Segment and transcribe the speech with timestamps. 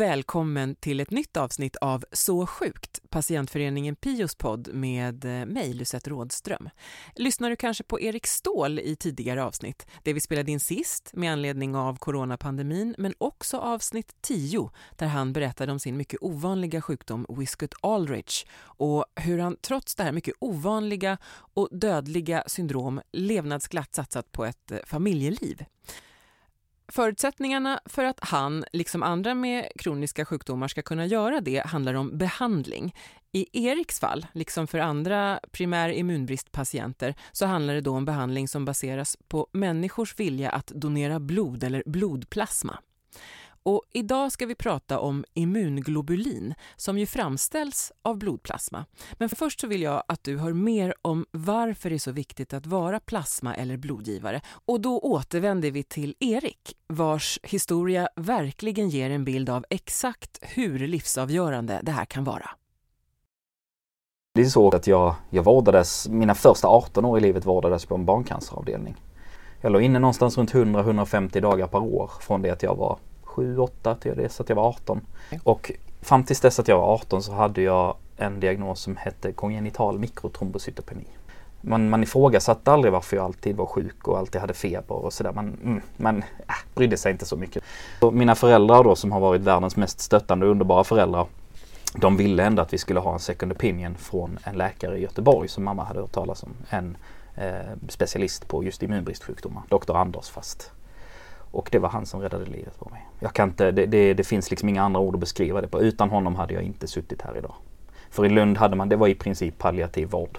[0.00, 5.74] och välkommen till ett nytt avsnitt av Så sjukt, patientföreningen Pios podd med eh, mig,
[5.74, 6.68] Lucette Rådström.
[7.14, 11.32] Lyssnar du kanske på Erik Ståhl i tidigare avsnitt, det vi spelade in sist med
[11.32, 17.26] anledning av coronapandemin, men också avsnitt 10 där han berättade om sin mycket ovanliga sjukdom
[17.28, 21.18] Wiskott Aldrich och hur han trots det här mycket ovanliga
[21.54, 25.64] och dödliga syndrom levnadsglatt satsat på ett eh, familjeliv.
[26.92, 32.18] Förutsättningarna för att han, liksom andra med kroniska sjukdomar, ska kunna göra det handlar om
[32.18, 32.94] behandling.
[33.32, 38.64] I Eriks fall, liksom för andra primär immunbristpatienter, så handlar det då om behandling som
[38.64, 42.78] baseras på människors vilja att donera blod eller blodplasma.
[43.62, 48.84] Och idag ska vi prata om immunglobulin som ju framställs av blodplasma.
[49.12, 52.52] Men först så vill jag att du hör mer om varför det är så viktigt
[52.52, 54.40] att vara plasma eller blodgivare.
[54.66, 60.78] Och då återvänder vi till Erik vars historia verkligen ger en bild av exakt hur
[60.78, 62.50] livsavgörande det här kan vara.
[64.34, 67.94] Det är så att jag, jag vårdades, mina första 18 år i livet vårdades på
[67.94, 68.96] en barncanceravdelning.
[69.60, 72.98] Jag låg inne någonstans runt 100-150 dagar per år från det att jag var
[73.30, 75.00] 7, 8 till dess att jag var 18.
[75.42, 79.32] Och fram tills dess att jag var 18 så hade jag en diagnos som hette
[79.32, 81.04] kongenital mikrotrombocytopeni.
[81.60, 85.32] Man, man ifrågasatte aldrig varför jag alltid var sjuk och alltid hade feber och sådär.
[85.32, 87.64] Man, mm, man äh, brydde sig inte så mycket.
[88.00, 91.26] Så mina föräldrar då som har varit världens mest stöttande och underbara föräldrar
[91.94, 95.48] de ville ändå att vi skulle ha en second opinion från en läkare i Göteborg
[95.48, 96.50] som mamma hade hört talas om.
[96.68, 96.96] En
[97.34, 97.52] eh,
[97.88, 100.72] specialist på just immunbristsjukdomar, doktor Anders fast
[101.50, 103.06] och det var han som räddade livet på mig.
[103.20, 105.80] Jag kan inte, det, det, det, finns liksom inga andra ord att beskriva det på.
[105.82, 107.54] Utan honom hade jag inte suttit här idag.
[108.10, 110.38] För i Lund hade man, det var i princip palliativ vård.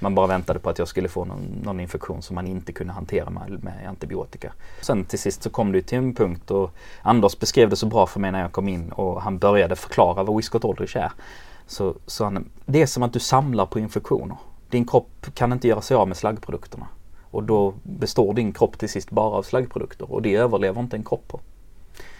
[0.00, 2.92] Man bara väntade på att jag skulle få någon, någon infektion som man inte kunde
[2.92, 4.52] hantera med, med, antibiotika.
[4.80, 6.70] Sen till sist så kom det till en punkt och
[7.02, 10.22] Anders beskrev det så bra för mig när jag kom in och han började förklara
[10.22, 11.12] vad Wiscott Aldrich är.
[11.66, 14.36] Så, så han, det är som att du samlar på infektioner.
[14.70, 16.86] Din kropp kan inte göra sig av med slaggprodukterna.
[17.34, 21.04] Och då består din kropp till sist bara av slaggprodukter och det överlever inte en
[21.04, 21.40] kropp på.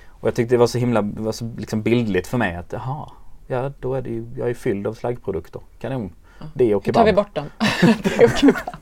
[0.09, 3.09] Och jag tyckte det var så himla var så liksom bildligt för mig att jaha,
[3.47, 5.61] ja då är det ju, jag är fylld av slaggprodukter.
[5.79, 6.13] Kanon.
[6.55, 6.95] Det och kebab.
[6.95, 7.47] Då tar vi bort dem.
[8.03, 8.75] det och kebab.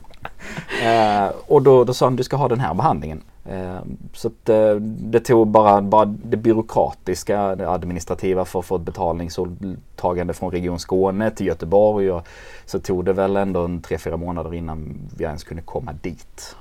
[0.83, 3.21] Eh, och då, då sa han du ska ha den här behandlingen.
[3.45, 3.79] Eh,
[4.13, 8.81] så att, eh, det tog bara, bara det byråkratiska, det administrativa för att få ett
[8.81, 12.11] betalningsåtagande från Region Skåne till Göteborg.
[12.11, 12.27] Och,
[12.65, 16.55] så tog det väl ändå en tre, fyra månader innan vi ens kunde komma dit.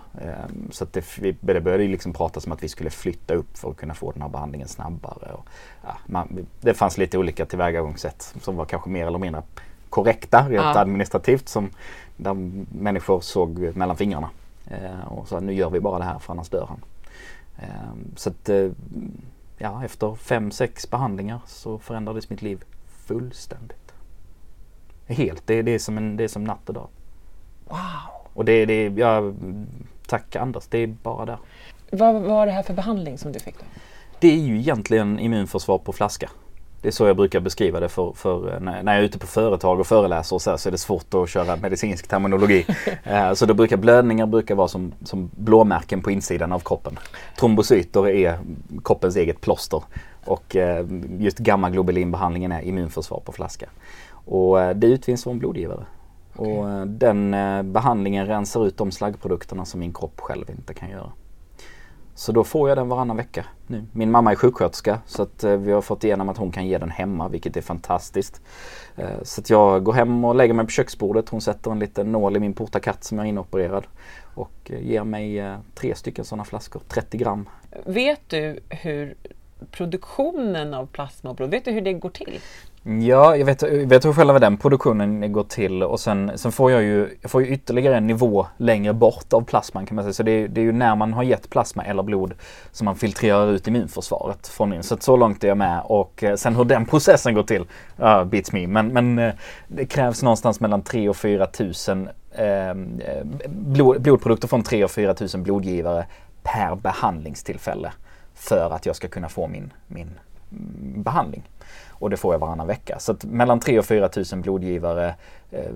[0.71, 1.05] Så att det,
[1.41, 4.23] det började liksom pratas om att vi skulle flytta upp för att kunna få den
[4.23, 5.33] här behandlingen snabbare.
[5.33, 5.47] Och,
[5.85, 9.43] ja, man, det fanns lite olika tillvägagångssätt som var kanske mer eller mindre
[9.91, 10.79] korrekta rent ja.
[10.79, 11.71] administrativt som
[12.17, 12.35] där
[12.79, 14.31] människor såg mellan fingrarna.
[14.73, 16.85] Eh, och sa nu gör vi bara det här för annars dör han.
[17.59, 18.71] Eh, så att eh,
[19.59, 23.95] ja, efter fem, sex behandlingar så förändrades mitt liv fullständigt.
[25.07, 26.89] Helt, det, det, är, som en, det är som natt och dag.
[27.69, 27.79] Wow!
[28.35, 29.33] Och det, det ja,
[30.07, 31.39] tack Anders, det är bara där.
[31.91, 33.65] Vad var det här för behandling som du fick då?
[34.21, 36.31] Det är ju egentligen immunförsvar på flaska.
[36.83, 39.81] Det är så jag brukar beskriva det för, för när, jag är ute på företag
[39.81, 42.67] och föreläser och så, här, så är det svårt att köra medicinsk terminologi.
[43.05, 46.99] eh, så då brukar blödningar brukar vara som, som blåmärken på insidan av kroppen.
[47.39, 48.39] Trombocyter är
[48.85, 49.83] kroppens eget plåster
[50.25, 50.87] och eh,
[51.19, 53.69] just gammaglobulinbehandlingen är immunförsvar på flaska.
[54.25, 55.85] Och eh, det utvinns från blodgivare.
[56.37, 56.53] Okay.
[56.53, 60.91] Och eh, den eh, behandlingen rensar ut de slaggprodukterna som min kropp själv inte kan
[60.91, 61.13] göra.
[62.15, 63.85] Så då får jag den varannan vecka nu.
[63.93, 66.79] Min mamma är sjuksköterska så att eh, vi har fått igenom att hon kan ge
[66.79, 68.41] den hemma vilket är fantastiskt.
[68.97, 71.29] Eh, så att jag går hem och lägger mig på köksbordet.
[71.29, 73.87] Hon sätter en liten nål i min portakatt som jag är inopererad
[74.35, 77.49] och eh, ger mig tre stycken sådana flaskor, 30 gram.
[77.85, 79.15] Vet du hur
[79.71, 82.41] produktionen av plasma och blod, vet du hur det går till?
[82.85, 86.71] Ja, jag vet, jag vet hur själva den produktionen går till och sen, sen får
[86.71, 90.13] jag ju, jag får ju ytterligare en nivå längre bort av plasman kan man säga.
[90.13, 92.35] Så det är, det är ju när man har gett plasma eller blod
[92.73, 94.83] som man filtrerar ut immunförsvaret från min.
[94.83, 97.65] Så så långt är jag med och eh, sen hur den processen går till,
[98.01, 98.67] uh, beats me.
[98.67, 99.33] Men, men uh,
[99.69, 102.09] det krävs någonstans mellan 3 och 4 tusen
[102.39, 102.75] uh,
[103.49, 106.07] blod, blodprodukter från 3 och 4 tusen blodgivare
[106.43, 107.93] per behandlingstillfälle
[108.35, 110.11] för att jag ska kunna få min, min
[110.51, 111.43] mm, behandling.
[112.03, 112.99] Och det får jag varannan vecka.
[112.99, 115.15] Så att mellan 3 och 4 tusen blodgivare,
[115.51, 115.71] eh,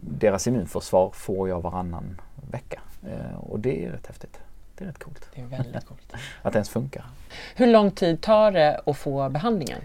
[0.00, 2.20] deras immunförsvar får jag varannan
[2.50, 2.80] vecka.
[3.06, 4.38] Eh, och det är rätt häftigt.
[4.78, 5.28] Det är rätt coolt.
[5.34, 6.12] Det är väldigt coolt.
[6.42, 7.04] att det ens funkar.
[7.56, 9.80] Hur lång tid tar det att få behandlingen?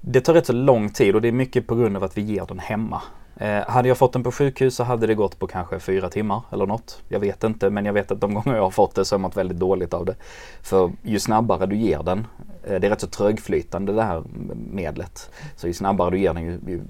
[0.00, 2.22] Det tar rätt så lång tid och det är mycket på grund av att vi
[2.22, 3.02] ger den hemma.
[3.36, 6.42] Eh, hade jag fått den på sjukhus så hade det gått på kanske fyra timmar
[6.52, 7.02] eller något.
[7.08, 9.18] Jag vet inte men jag vet att de gånger jag har fått det så har
[9.18, 10.14] jag mått väldigt dåligt av det.
[10.62, 12.26] För ju snabbare du ger den
[12.66, 14.22] Eh, det är rätt så trögflytande det här
[14.70, 15.30] medlet.
[15.56, 16.80] Så ju snabbare du ger den ju, ju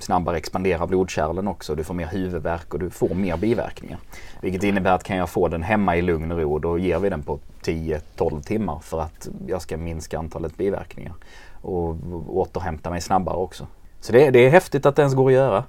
[0.00, 1.74] snabbare expanderar blodkärlen också.
[1.74, 3.98] Du får mer huvudvärk och du får mer biverkningar.
[4.40, 7.08] Vilket innebär att kan jag få den hemma i lugn och ro då ger vi
[7.08, 11.14] den på 10-12 timmar för att jag ska minska antalet biverkningar.
[11.62, 11.96] Och
[12.28, 13.66] återhämta mig snabbare också.
[14.00, 15.64] Så det, det är häftigt att det ens går att göra.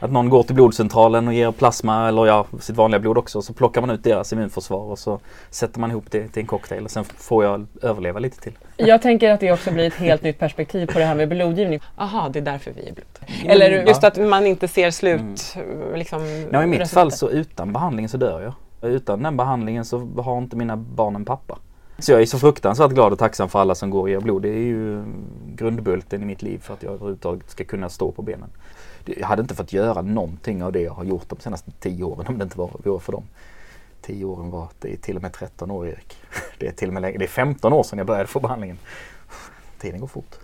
[0.00, 3.42] Att någon går till blodcentralen och ger plasma eller ja, sitt vanliga blod också.
[3.42, 5.20] Så plockar man ut deras immunförsvar och så
[5.50, 6.84] sätter man ihop det till en cocktail.
[6.84, 8.52] Och sen får jag överleva lite till.
[8.76, 11.80] Jag tänker att det också blir ett helt nytt perspektiv på det här med blodgivning.
[11.96, 13.06] Aha, det är därför vi är blod.
[13.46, 14.08] Eller just ja.
[14.08, 15.54] att man inte ser slut.
[15.56, 15.94] Mm.
[15.94, 17.02] Liksom, ja, I mitt resultat.
[17.02, 18.54] fall så utan behandlingen så dör jag.
[18.92, 21.58] Utan den behandlingen så har inte mina barn en pappa.
[21.98, 24.42] Så jag är så fruktansvärt glad och tacksam för alla som går och ger blod.
[24.42, 25.04] Det är ju
[25.46, 28.48] grundbulten i mitt liv för att jag överhuvudtaget ska kunna stå på benen
[29.04, 32.26] jag hade inte fått göra någonting av det jag har gjort de senaste tio åren
[32.26, 33.24] om det inte var, vore för dem.
[34.02, 36.16] Tio åren var, det är till och med 13 år Erik.
[36.58, 38.78] Det är till och med längre, det är 15 år sedan jag började få behandlingen.
[39.78, 40.38] Tiden går fort.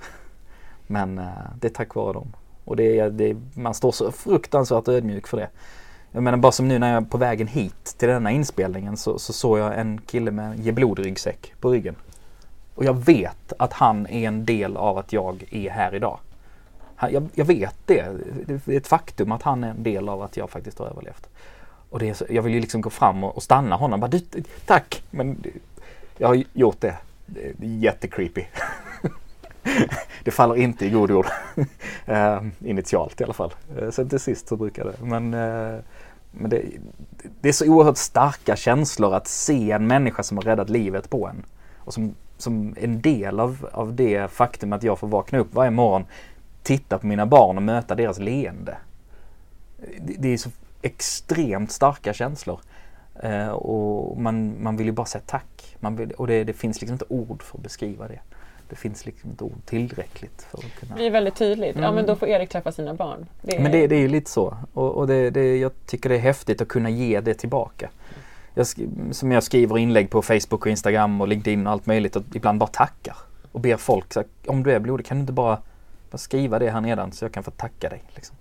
[0.87, 1.25] Men eh,
[1.61, 2.33] det är tack vare dem.
[2.65, 5.49] Och det är, det är, man står så fruktansvärt ödmjuk för det.
[6.13, 9.19] Jag menar bara som nu när jag är på vägen hit till denna inspelningen så,
[9.19, 11.97] så såg jag en kille med ge blodryggsäck på ryggen.
[12.75, 16.19] Och jag vet att han är en del av att jag är här idag.
[17.01, 18.11] Jag, jag, vet det.
[18.47, 21.29] Det är ett faktum att han är en del av att jag faktiskt har överlevt.
[21.91, 24.01] Och det är så, jag vill ju liksom gå fram och, och stanna honom.
[24.01, 24.11] Bara,
[24.67, 25.03] tack!
[25.11, 25.45] Men
[26.19, 26.97] jag har gjort det.
[27.27, 28.45] Det är jättecreepy.
[30.25, 31.27] det faller inte i god jord.
[32.09, 33.55] uh, initialt i alla fall.
[33.77, 34.95] Eh, uh, sen till sist så brukar det.
[35.01, 35.81] Men, uh,
[36.31, 36.63] men det,
[37.41, 41.27] det, är så oerhört starka känslor att se en människa som har räddat livet på
[41.27, 41.45] en.
[41.79, 45.71] Och som, som en del av, av det faktum att jag får vakna upp varje
[45.71, 46.05] morgon
[46.67, 48.77] titta på mina barn och möta deras leende.
[50.19, 50.51] Det är så
[50.83, 52.61] extremt starka känslor.
[53.23, 55.77] Eh, och man, man vill ju bara säga tack.
[55.81, 58.21] Man vill, och det, det, finns liksom inte ord för att beskriva det.
[58.69, 60.97] Det finns liksom inte ord tillräckligt för att kunna...
[60.97, 61.77] Det är väldigt tydligt.
[61.77, 61.85] Mm.
[61.85, 63.27] Ja men då får Erik träffa sina barn.
[63.43, 63.63] Det är...
[63.63, 64.57] Men det, det är ju lite så.
[64.73, 67.91] Och, och det, det, jag tycker det är häftigt att kunna ge det tillbaka.
[68.55, 68.67] Jag,
[69.11, 72.59] som jag skriver inlägg på Facebook och Instagram och LinkedIn och allt möjligt och ibland
[72.59, 73.17] bara tackar.
[73.53, 75.59] Och ber folk, så, om du är blodig kan du inte bara
[76.11, 78.03] bara skriva det här nedan så jag kan få tacka dig.
[78.15, 78.37] Liksom.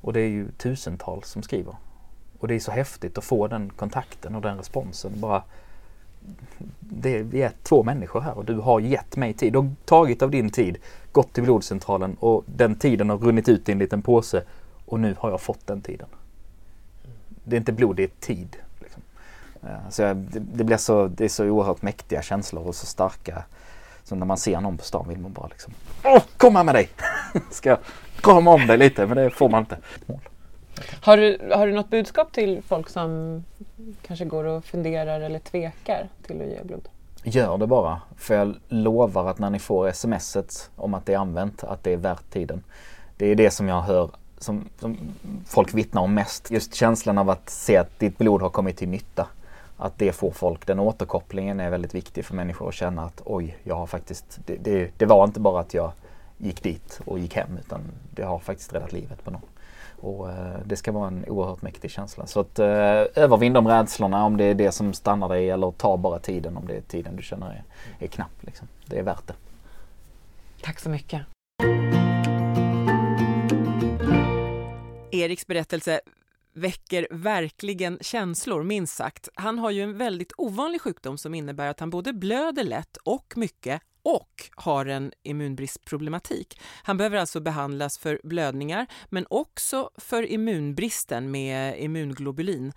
[0.00, 1.76] Och det är ju tusentals som skriver.
[2.38, 5.12] Och det är så häftigt att få den kontakten och den responsen.
[5.20, 5.42] Bara,
[6.80, 9.52] det, vi är två människor här och du har gett mig tid.
[9.52, 10.78] Du har tagit av din tid,
[11.12, 14.42] gått till blodcentralen och den tiden har runnit ut i en liten påse
[14.86, 16.08] och nu har jag fått den tiden.
[17.44, 18.56] Det är inte blod, det är tid.
[18.80, 19.02] Liksom.
[19.62, 22.86] Eh, så jag, det, det, blir så, det är så oerhört mäktiga känslor och så
[22.86, 23.44] starka
[24.04, 25.72] så när man ser någon på stan vill man bara liksom
[26.04, 26.88] Åh, kom här med dig!
[27.50, 27.78] Ska jag
[28.16, 29.78] krama om dig lite men det får man inte.
[31.00, 33.44] Har du, har du något budskap till folk som
[34.06, 36.88] kanske går och funderar eller tvekar till att ge blod?
[37.22, 38.00] Gör det bara.
[38.16, 41.92] För jag lovar att när ni får smset om att det är använt, att det
[41.92, 42.64] är värt tiden.
[43.16, 44.98] Det är det som jag hör som, som
[45.46, 46.50] folk vittnar om mest.
[46.50, 49.26] Just känslan av att se att ditt blod har kommit till nytta
[49.76, 53.58] att det får folk, den återkopplingen är väldigt viktig för människor att känna att oj,
[53.62, 55.92] jag har faktiskt, det, det, det, var inte bara att jag
[56.38, 57.80] gick dit och gick hem utan
[58.10, 59.42] det har faktiskt räddat livet på någon.
[60.00, 62.26] Och eh, det ska vara en oerhört mäktig känsla.
[62.26, 62.66] Så att eh,
[63.14, 66.66] övervinn de rädslorna om det är det som stannar dig eller ta bara tiden om
[66.66, 67.64] det är tiden du känner är,
[67.98, 68.32] är knapp.
[68.40, 68.68] Liksom.
[68.86, 69.34] Det är värt det.
[70.62, 71.22] Tack så mycket.
[75.10, 76.00] Eriks berättelse
[76.54, 79.28] väcker verkligen känslor, minst sagt.
[79.34, 83.32] Han har ju en väldigt ovanlig sjukdom som innebär att han både blöder lätt och
[83.36, 86.60] mycket och har en immunbristproblematik.
[86.82, 92.72] Han behöver alltså behandlas för blödningar men också för immunbristen med immunglobulin.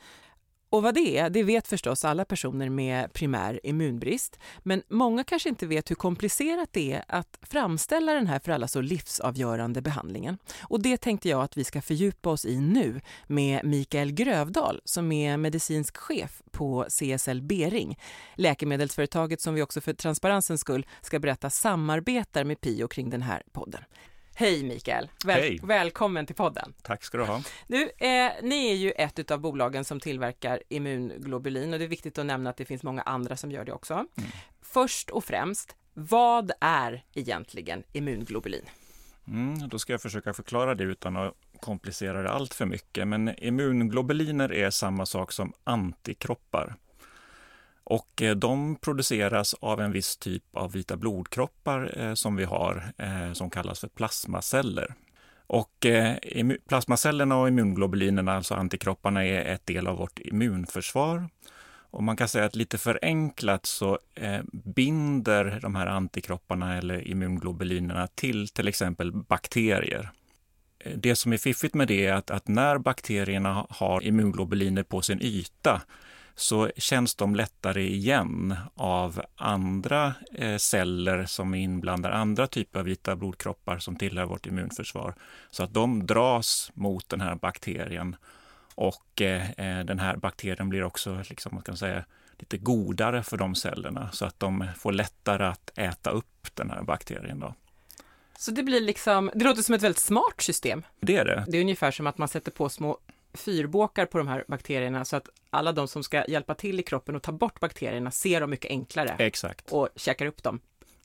[0.70, 4.40] Och vad det är, det vet förstås alla personer med primär immunbrist.
[4.64, 8.68] Men många kanske inte vet hur komplicerat det är att framställa den här för alla
[8.68, 10.38] så livsavgörande behandlingen.
[10.62, 15.12] Och det tänkte jag att vi ska fördjupa oss i nu med Mikael Grövdal som
[15.12, 18.00] är medicinsk chef på CSL Bering.
[18.36, 23.44] Läkemedelsföretaget som vi också för transparensens skull ska berätta samarbetar med Pio kring den här
[23.52, 23.84] podden.
[24.40, 25.10] Hej Mikael!
[25.26, 25.60] Väl Hej.
[25.64, 26.74] Välkommen till podden!
[26.82, 27.42] Tack ska du ha!
[27.68, 32.18] Du, eh, ni är ju ett av bolagen som tillverkar immunglobulin och det är viktigt
[32.18, 33.94] att nämna att det finns många andra som gör det också.
[33.94, 34.30] Mm.
[34.62, 38.66] Först och främst, vad är egentligen immunglobulin?
[39.28, 43.08] Mm, då ska jag försöka förklara det utan att komplicera det allt för mycket.
[43.08, 46.76] Men immunglobuliner är samma sak som antikroppar.
[47.90, 52.92] Och eh, de produceras av en viss typ av vita blodkroppar eh, som vi har
[52.98, 54.94] eh, som kallas för plasmaceller.
[55.50, 55.86] Och
[56.68, 61.30] plasmacellerna och immunglobulinerna, alltså antikropparna, är ett del av vårt immunförsvar.
[61.92, 64.00] Och man kan säga att lite förenklat så
[64.52, 70.12] binder de här antikropparna eller immunglobulinerna till till exempel bakterier.
[70.96, 75.22] Det som är fiffigt med det är att, att när bakterierna har immunglobuliner på sin
[75.22, 75.82] yta
[76.40, 82.86] så känns de lättare igen av andra eh, celler som är inblandade, andra typer av
[82.86, 85.16] vita blodkroppar som tillhör vårt immunförsvar.
[85.52, 88.16] Så att de dras mot den här bakterien
[88.76, 92.06] och eh, eh, den här bakterien blir också liksom, man kan säga,
[92.40, 96.84] lite godare för de cellerna så att de får lättare att äta upp den här
[96.84, 97.40] bakterien.
[97.40, 97.54] Då.
[98.38, 100.84] Så det blir liksom, det låter som ett väldigt smart system.
[101.00, 101.46] Det är det.
[101.48, 102.98] Det är ungefär som att man sätter på små
[103.34, 107.16] fyrbåkar på de här bakterierna så att alla de som ska hjälpa till i kroppen
[107.16, 109.16] och ta bort bakterierna ser dem mycket enklare.
[109.20, 109.72] Exakt.
[109.72, 110.60] Och käkar upp dem.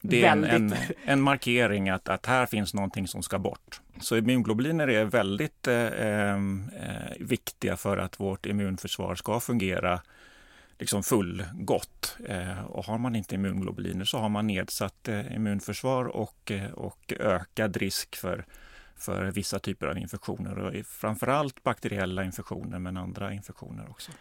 [0.04, 0.74] Det är en, en,
[1.04, 3.80] en, markering att, att här finns någonting som ska bort.
[4.00, 6.38] Så immunglobuliner är väldigt eh, eh,
[7.20, 10.00] viktiga för att vårt immunförsvar ska fungera
[10.78, 12.16] liksom fullgott.
[12.28, 17.12] Eh, och har man inte immunglobuliner så har man nedsatt eh, immunförsvar och, eh, och
[17.20, 18.44] ökad risk för
[19.02, 24.12] för vissa typer av infektioner och framförallt bakteriella infektioner men andra infektioner också.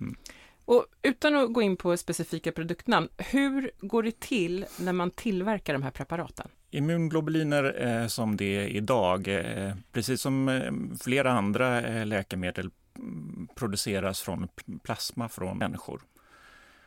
[0.00, 0.16] Mm.
[0.64, 5.72] Och utan att gå in på specifika produktnamn, hur går det till när man tillverkar
[5.72, 6.48] de här preparaten?
[6.70, 13.48] Immunglobuliner eh, som det är idag, eh, precis som eh, flera andra eh, läkemedel mm,
[13.54, 14.48] produceras från
[14.82, 16.02] plasma från människor.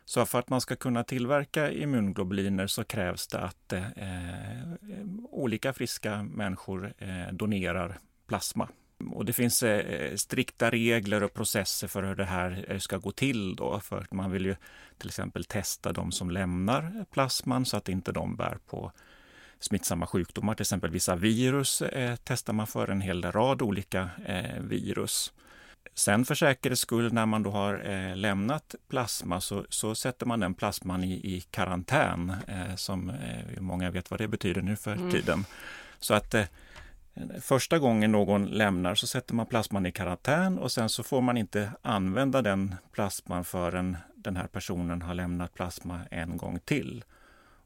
[0.05, 3.81] Så för att man ska kunna tillverka immunglobuliner så krävs det att eh,
[5.31, 7.97] olika friska människor eh, donerar
[8.27, 8.69] plasma.
[9.11, 13.11] Och det finns eh, strikta regler och processer för hur det här eh, ska gå
[13.11, 13.79] till då.
[13.79, 14.55] För att man vill ju
[14.97, 18.91] till exempel testa de som lämnar plasman så att inte de bär på
[19.59, 20.55] smittsamma sjukdomar.
[20.55, 25.33] Till exempel vissa virus eh, testar man för en hel rad olika eh, virus.
[25.97, 30.39] Sen för säkerhets skull när man då har eh, lämnat plasma så, så, sätter man
[30.39, 34.91] den plasman i, i karantän, eh, som eh, många vet vad det betyder nu för
[34.91, 35.11] mm.
[35.11, 35.45] tiden.
[35.99, 36.45] Så att eh,
[37.41, 41.37] första gången någon lämnar så sätter man plasman i karantän och sen så får man
[41.37, 47.03] inte använda den plasman förrän den här personen har lämnat plasma en gång till.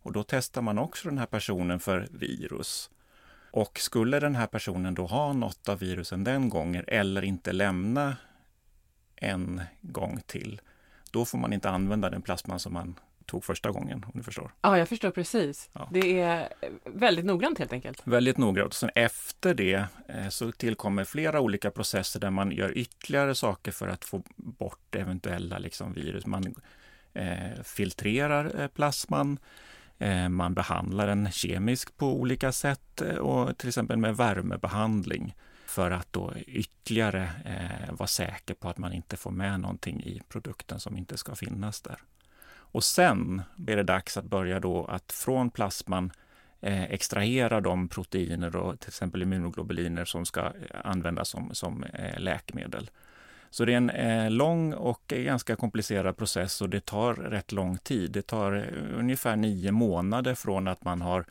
[0.02, 2.90] Och då testar man också den här personen för virus.
[3.52, 8.16] Och skulle den här personen då ha något av virusen den gången eller inte lämna
[9.16, 10.62] en gång till,
[11.12, 14.52] då får man inte använda den plasman som man tog första gången, om du förstår.
[14.62, 15.70] Ja, jag förstår precis.
[15.74, 15.90] Ja.
[15.92, 16.50] Det är
[16.86, 18.02] väldigt noggrant helt enkelt.
[18.04, 18.74] Väldigt noggrant.
[18.74, 23.88] Sen efter det eh, så tillkommer flera olika processer där man gör ytterligare saker för
[23.88, 26.26] att få bort eventuella liksom, virus.
[26.26, 26.56] Man
[27.14, 29.40] eh, filtrerar eh, plasman, Eh,
[30.00, 35.92] Eh, man behandlar den kemiskt på olika sätt eh, och till exempel med värmebehandling för
[35.92, 40.80] att då ytterligare eh, vara säker på att man inte får med någonting i produkten
[40.80, 42.00] som inte ska finnas där.
[42.72, 46.12] Och sen är det dags att börja då att från plasman
[46.62, 50.52] eh, extrahera de proteiner och till exempel immunoglobuliner som ska eh,
[50.84, 52.90] användas som, som eh, läkemedel.
[53.50, 57.78] Så det är en eh, lång och ganska komplicerad process och det tar rätt lång
[57.78, 58.12] tid.
[58.12, 61.26] Det tar eh, ungefär nio månader från att man har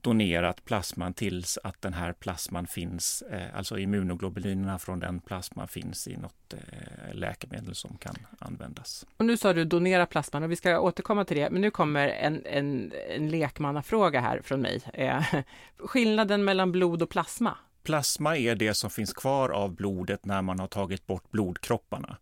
[0.00, 6.08] donerat plasman tills att den här plasman finns, eh, alltså immunoglobulinerna från den plasman finns
[6.08, 9.06] i något eh, läkemedel som kan användas.
[9.16, 12.08] Och nu sa du donera plasman och vi ska återkomma till det, men nu kommer
[12.08, 14.82] en, en, en lekmannafråga här från mig.
[14.94, 15.24] Eh,
[15.78, 17.56] skillnaden mellan blod och plasma?
[17.82, 22.16] Plasma är det som finns kvar av blodet när man har tagit bort blodkropparna.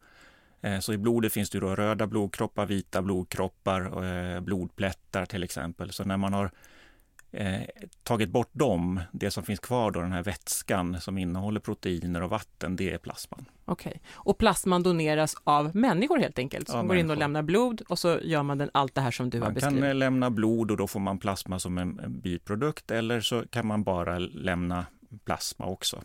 [0.60, 5.92] Eh, så i blodet finns det röda blodkroppar, vita blodkroppar, eh, blodplättar till exempel.
[5.92, 6.50] Så när man har
[7.32, 7.60] eh,
[8.02, 12.30] tagit bort dem, det som finns kvar då, den här vätskan som innehåller proteiner och
[12.30, 13.44] vatten, det är plasman.
[13.64, 14.00] Okej, okay.
[14.14, 16.68] och plasman doneras av människor helt enkelt?
[16.68, 19.30] Som går in och lämnar blod och så gör man den, allt det här som
[19.30, 19.80] du man har beskrivit?
[19.80, 23.66] Man kan lämna blod och då får man plasma som en biprodukt eller så kan
[23.66, 24.86] man bara lämna
[25.24, 26.02] plasma också.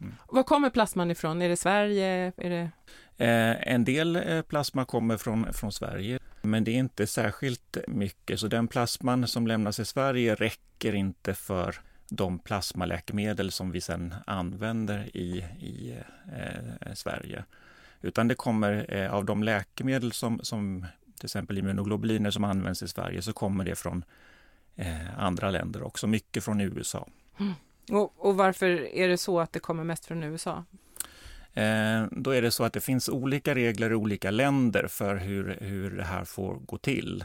[0.00, 0.14] Mm.
[0.28, 1.42] Var kommer plasman ifrån?
[1.42, 2.32] Är det Sverige?
[2.36, 2.70] Är det...
[3.24, 8.40] Eh, en del eh, plasma kommer från, från Sverige, men det är inte särskilt mycket.
[8.40, 14.14] Så den plasman som lämnas i Sverige räcker inte för de plasmaläkemedel som vi sedan
[14.26, 15.98] använder i, i
[16.32, 17.44] eh, Sverige.
[18.00, 22.88] Utan det kommer eh, av de läkemedel som, som till exempel immunoglobuliner som används i
[22.88, 24.04] Sverige så kommer det från
[24.76, 27.08] eh, andra länder också, mycket från USA.
[27.40, 27.52] Mm.
[27.90, 30.64] Och, och, varför är det så att det kommer mest från USA?
[31.54, 35.58] Eh, då är det så att det finns olika regler i olika länder för hur,
[35.60, 37.24] hur det här får gå till.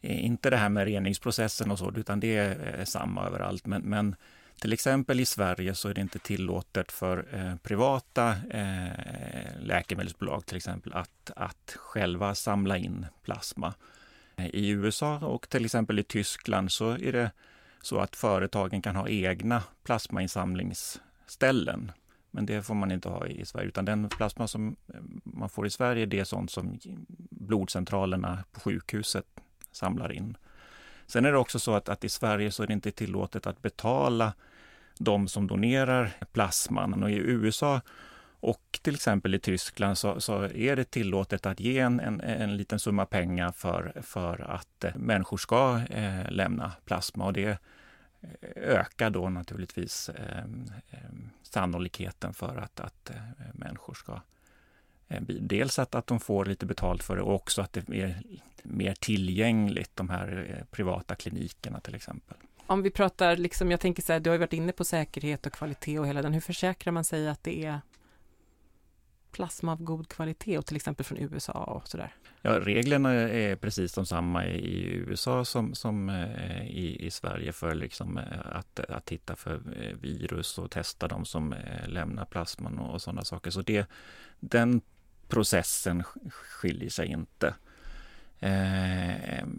[0.00, 3.66] Eh, inte det här med reningsprocessen och så, utan det är eh, samma överallt.
[3.66, 4.16] Men, men
[4.60, 10.56] Till exempel i Sverige så är det inte tillåtet för eh, privata eh, läkemedelsbolag till
[10.56, 13.74] exempel att, att själva samla in plasma.
[14.36, 17.30] Eh, I USA och till exempel i Tyskland så är det
[17.86, 21.92] så att företagen kan ha egna plasmainsamlingsställen.
[22.30, 25.66] Men det får man inte ha i Sverige, utan den plasma som eh, man får
[25.66, 26.78] i Sverige det är sånt som
[27.30, 29.26] blodcentralerna på sjukhuset
[29.72, 30.36] samlar in.
[31.06, 33.62] Sen är det också så att, att i Sverige så är det inte tillåtet att
[33.62, 34.32] betala
[34.98, 37.02] de som donerar plasman.
[37.02, 37.80] Och i USA
[38.40, 42.56] och till exempel i Tyskland så, så är det tillåtet att ge en, en, en,
[42.56, 47.24] liten summa pengar för, för att eh, människor ska eh, lämna plasma.
[47.24, 47.58] Och det
[48.56, 50.44] ökar då naturligtvis eh,
[51.42, 53.16] sannolikheten för att, att eh,
[53.54, 54.20] människor ska
[55.08, 58.22] eh, Dels att, att de får lite betalt för det och också att det är
[58.62, 62.36] mer tillgängligt, de här eh, privata klinikerna till exempel.
[62.66, 65.46] Om vi pratar, liksom, jag tänker så här, du har ju varit inne på säkerhet
[65.46, 66.32] och kvalitet och hela den.
[66.32, 67.80] Hur försäkrar man sig att det är
[69.36, 72.14] plasma av god kvalitet och till exempel från USA och sådär?
[72.42, 77.74] Ja, reglerna är precis de samma i USA som, som eh, i, i Sverige för
[77.74, 81.54] liksom eh, att, att titta för eh, virus och testa de som
[81.86, 83.50] lämnar plasman och, och sådana saker.
[83.50, 83.86] Så det,
[84.40, 84.80] den
[85.28, 87.54] processen skiljer sig inte.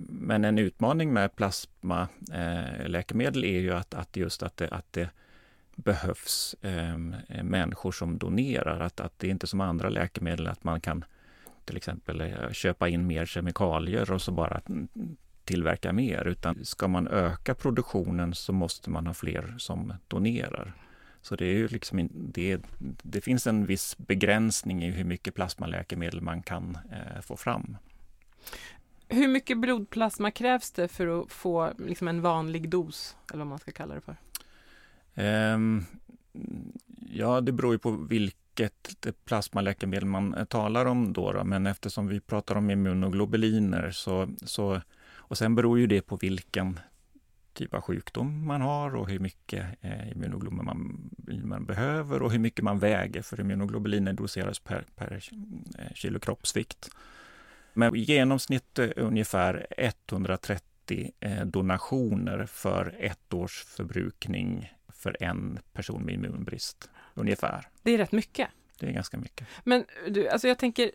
[0.10, 5.10] Men en utmaning med plasmaläkemedel är ju att, att just att det, att det
[5.78, 6.98] behövs eh,
[7.44, 8.80] människor som donerar.
[8.80, 11.06] Att, att det är inte som andra läkemedel att man kan
[11.66, 16.28] till exempel eh, köpa in mer kemikalier och så bara mm, mm, tillverka mer.
[16.28, 20.74] Utan ska man öka produktionen så måste man ha fler som donerar.
[21.22, 22.62] Så det, är ju liksom, det,
[23.02, 27.78] det finns en viss begränsning i hur mycket plasmaläkemedel man kan eh, få fram.
[29.10, 33.60] Hur mycket blodplasma krävs det för att få liksom en vanlig dos, eller vad man
[33.60, 34.16] ska kalla det för?
[35.18, 35.86] Ehm,
[37.10, 42.20] ja, det beror ju på vilket plasmaläkemedel man talar om då, då, men eftersom vi
[42.20, 44.82] pratar om immunoglobuliner så, så
[45.28, 46.80] och sen beror ju det på vilken
[47.54, 52.40] typ av sjukdom man har och hur mycket eh, immunoglobulin man, man, behöver och hur
[52.40, 55.24] mycket man väger, för immunoglobuliner doseras per, per
[55.80, 56.90] eh, kilo kroppsvikt.
[57.74, 66.04] Men i genomsnitt eh, ungefär 130 eh, donationer för ett års förbrukning för en person
[66.04, 67.68] med immunbrist, ungefär.
[67.84, 68.48] Det är rätt mycket.
[68.80, 69.48] Det är ganska mycket.
[69.64, 70.92] Men du, alltså jag tänker,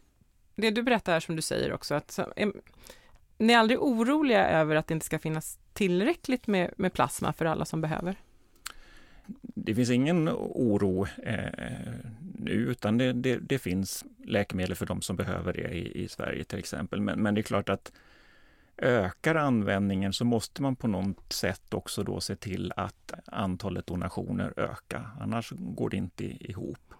[0.54, 2.52] det du berättar här som du säger också, att så, är,
[3.38, 7.44] ni är aldrig oroliga över att det inte ska finnas tillräckligt med, med plasma för
[7.44, 8.16] alla som behöver?
[9.40, 11.36] Det finns ingen oro eh,
[12.38, 16.44] nu, utan det, det, det, finns läkemedel för de som behöver det i, i Sverige
[16.44, 17.00] till exempel.
[17.00, 17.92] Men, men det är klart att
[18.76, 24.54] ökar användningen så måste man på något sätt också då se till att antalet donationer
[24.56, 25.10] ökar.
[25.20, 26.94] Annars går det inte ihop.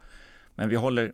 [0.55, 1.13] Men vi håller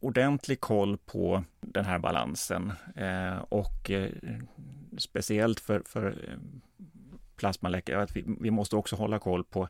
[0.00, 4.10] ordentlig koll på den här balansen eh, och eh,
[4.98, 6.38] speciellt för, för eh,
[7.36, 9.68] plasmaläkare, att vi, vi, måste också hålla koll på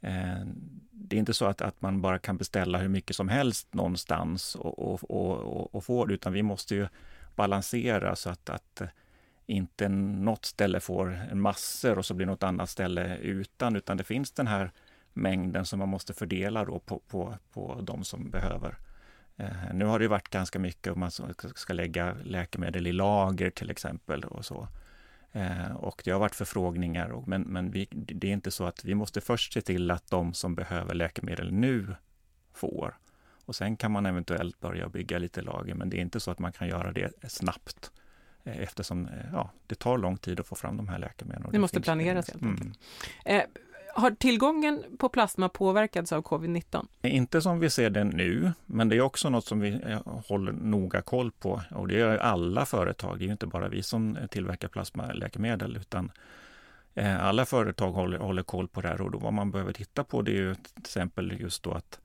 [0.00, 0.46] eh,
[0.90, 4.54] det är inte så att, att man bara kan beställa hur mycket som helst någonstans
[4.54, 6.88] och, och, och, och få det, utan vi måste ju
[7.36, 8.82] balansera så att, att
[9.52, 14.32] inte något ställe får massor och så blir något annat ställe utan, utan det finns
[14.32, 14.70] den här
[15.12, 18.78] mängden som man måste fördela då på, på, på de som behöver.
[19.36, 21.10] Eh, nu har det varit ganska mycket om man
[21.54, 24.68] ska lägga läkemedel i lager till exempel och så.
[25.32, 28.84] Eh, och det har varit förfrågningar, och, men, men vi, det är inte så att
[28.84, 31.94] vi måste först se till att de som behöver läkemedel nu
[32.52, 32.98] får.
[33.44, 36.38] Och sen kan man eventuellt börja bygga lite lager, men det är inte så att
[36.38, 37.92] man kan göra det snabbt.
[38.44, 41.42] Eh, eftersom eh, ja, det tar lång tid att få fram de här läkemedlen.
[41.46, 42.78] Det, det måste planeras helt enkelt.
[43.24, 43.40] Mm.
[43.40, 43.46] Eh,
[43.94, 46.86] har tillgången på plasma påverkats av covid-19?
[47.02, 49.80] Inte som vi ser det nu, men det är också något som vi
[50.26, 51.62] håller noga koll på.
[51.70, 56.12] Och det gör alla företag, det är inte bara vi som tillverkar plasmaläkemedel, utan
[57.20, 60.22] alla företag håller, håller koll på det här och då vad man behöver titta på
[60.22, 62.00] det är ju till exempel just då att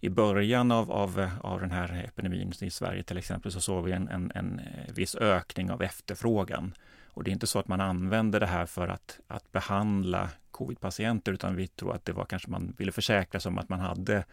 [0.00, 3.92] i början av, av, av den här epidemin i Sverige till exempel så såg vi
[3.92, 6.74] en, en, en eh, viss ökning av efterfrågan.
[7.06, 11.32] Och det är inte så att man använder det här för att, att behandla covid-patienter
[11.32, 14.24] utan vi tror att det var kanske man ville försäkra sig om att man hade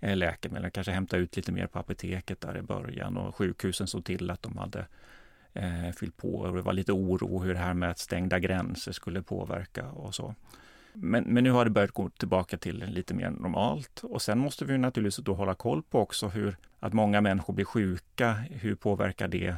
[0.00, 4.04] eh, läkemedel, kanske hämta ut lite mer på apoteket där i början och sjukhusen såg
[4.04, 4.86] till att de hade
[5.54, 8.92] eh, fyllt på och det var lite oro hur det här med att stängda gränser
[8.92, 10.34] skulle påverka och så.
[10.98, 14.64] Men, men nu har det börjat gå tillbaka till lite mer normalt och sen måste
[14.64, 18.32] vi naturligtvis då hålla koll på också hur att många människor blir sjuka.
[18.32, 19.56] Hur påverkar det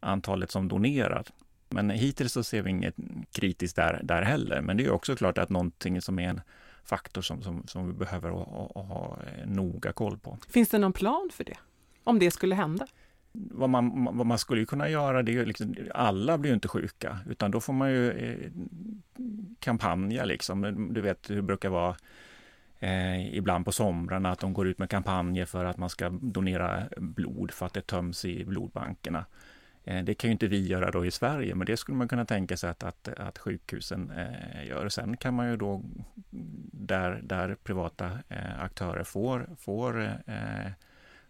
[0.00, 1.26] antalet som donerar?
[1.68, 2.94] Men hittills så ser vi inget
[3.32, 4.60] kritiskt där, där heller.
[4.60, 6.40] Men det är också klart att någonting som är en
[6.84, 10.38] faktor som, som, som vi behöver ha, ha eh, noga koll på.
[10.48, 11.58] Finns det någon plan för det?
[12.04, 12.86] Om det skulle hända?
[13.50, 17.18] Vad man, vad man skulle kunna göra, det är liksom, alla blir ju inte sjuka,
[17.28, 18.50] utan då får man ju eh,
[19.58, 20.88] kampanja liksom.
[20.94, 21.96] Du vet hur det brukar vara
[22.78, 26.82] eh, ibland på somrarna att de går ut med kampanjer för att man ska donera
[26.96, 29.24] blod för att det töms i blodbankerna.
[29.84, 32.24] Eh, det kan ju inte vi göra då i Sverige, men det skulle man kunna
[32.24, 34.88] tänka sig att, att, att sjukhusen eh, gör.
[34.88, 35.82] Sen kan man ju då,
[36.72, 40.70] där, där privata eh, aktörer får, får eh,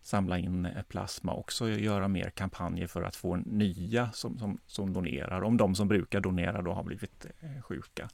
[0.07, 4.93] samla in eh, plasma också göra mer kampanjer för att få nya som, som, som
[4.93, 8.09] donerar, om de som brukar donera då har blivit eh, sjuka.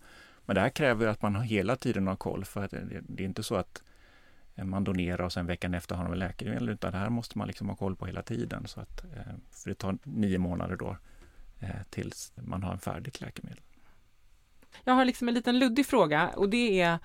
[0.46, 3.22] Men det här kräver att man hela tiden har koll, för att eh, det, det
[3.22, 3.83] är inte så att
[4.55, 7.68] man donerar och sen veckan efter har de läkemedel, utan det här måste man liksom
[7.68, 8.66] ha koll på hela tiden.
[8.66, 9.05] Så att,
[9.50, 10.96] för det tar nio månader då
[11.90, 13.61] tills man har en färdigt läkemedel.
[14.85, 16.98] Jag har liksom en liten luddig fråga och det är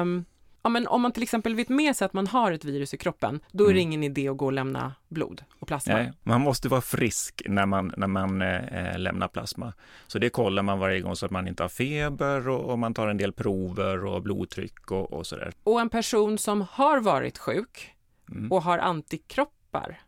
[0.00, 0.24] um,
[0.62, 2.96] ja, men om man till exempel vet med sig att man har ett virus i
[2.96, 3.92] kroppen, då är det mm.
[3.92, 5.94] ingen idé att gå och lämna blod och plasma.
[5.94, 9.72] Nej, man måste vara frisk när man, när man eh, lämnar plasma.
[10.06, 12.94] Så det kollar man varje gång så att man inte har feber och, och man
[12.94, 15.52] tar en del prover och blodtryck och, och sådär.
[15.64, 17.94] Och en person som har varit sjuk
[18.30, 18.52] mm.
[18.52, 20.00] och har antikroppar,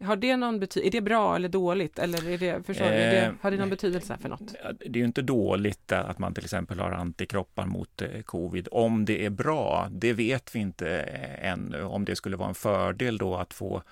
[0.00, 0.88] har det någon betydelse?
[0.88, 1.98] Är det bra eller dåligt?
[1.98, 4.54] Eller är det, förstår, eh, är det, har det någon betydelse för något?
[4.78, 8.68] Det är ju inte dåligt att man till exempel har antikroppar mot eh, covid.
[8.70, 11.82] Om det är bra, det vet vi inte eh, ännu.
[11.82, 13.82] Om det skulle vara en fördel då att få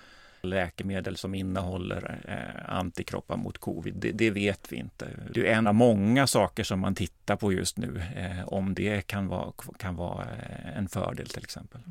[0.45, 3.93] läkemedel som innehåller eh, antikroppar mot covid.
[3.95, 5.07] Det, det, vet vi inte.
[5.33, 9.07] Det är en av många saker som man tittar på just nu, eh, om det
[9.07, 11.81] kan vara, kan vara eh, en fördel till exempel.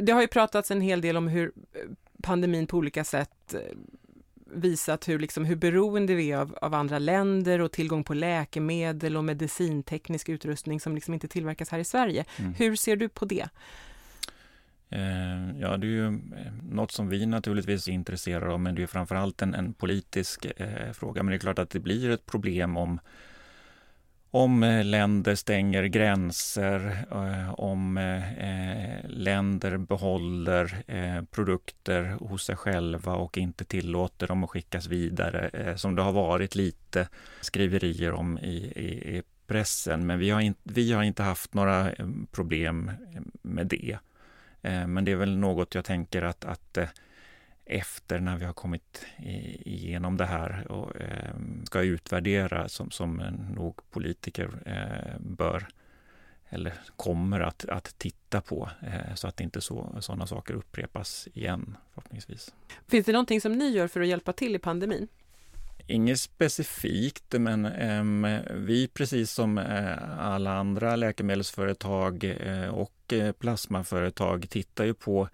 [0.00, 1.52] Det har ju pratats en hel del om hur
[2.24, 3.60] pandemin på olika sätt eh,
[4.54, 9.16] visat hur, liksom, hur beroende vi är av, av, andra länder och tillgång på läkemedel
[9.16, 12.24] och medicinteknisk utrustning som liksom inte tillverkas här i Sverige.
[12.36, 12.54] Mm.
[12.54, 13.48] Hur ser du på det?
[14.88, 18.82] Eh, ja, det är ju eh, något som vi naturligtvis är intresserade av, men det
[18.82, 21.22] är framförallt en, en politisk eh, fråga.
[21.22, 23.00] Men det är klart att det blir ett problem om
[24.34, 30.82] om eh, länder stänger gränser, eh, om eh, länder behåller
[31.30, 36.54] produkter hos sig själva och inte tillåter dem att skickas vidare, som det har varit
[36.54, 37.08] lite
[37.40, 40.06] skriverier om i, i, i pressen.
[40.06, 41.90] Men vi har, in, vi har inte haft några
[42.30, 42.90] problem
[43.42, 43.98] med det.
[44.62, 46.78] Men det är väl något jag tänker att, att
[47.66, 53.16] efter när vi har kommit igenom det här och eh, ska utvärdera som, som
[53.56, 55.68] nog politiker eh, bör
[56.48, 61.76] eller kommer att, att titta på eh, så att inte så, sådana saker upprepas igen
[61.94, 62.54] förhoppningsvis.
[62.88, 65.08] Finns det någonting som ni gör för att hjälpa till i pandemin?
[65.86, 74.84] Inget specifikt, men eh, vi precis som eh, alla andra läkemedelsföretag eh, och plasmaföretag tittar
[74.84, 75.28] ju på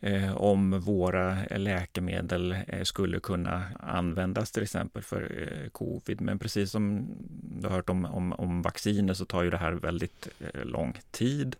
[0.00, 6.20] Eh, om våra läkemedel eh, skulle kunna användas till exempel för eh, covid.
[6.20, 7.08] Men precis som
[7.60, 10.98] du har hört om, om, om vacciner så tar ju det här väldigt eh, lång
[11.10, 11.56] tid.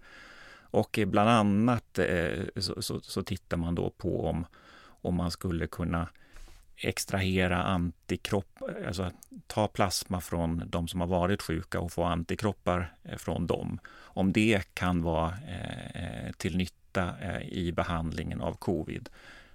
[0.70, 4.46] Och bland annat eh, så, så, så, tittar man då på om,
[4.81, 6.09] om man skulle kunna
[6.77, 9.11] extrahera antikropp, alltså
[9.46, 13.79] ta plasma från de som har varit sjuka och få antikroppar eh, från dem.
[13.96, 19.09] Om det kan vara eh, eh till nytta nytta eh, i behandlingen av covid.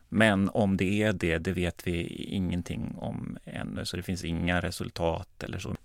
[0.10, 4.62] Men om det är det, det vet vi ingenting om ännu, så det finns inga
[4.62, 5.76] resultat eller så.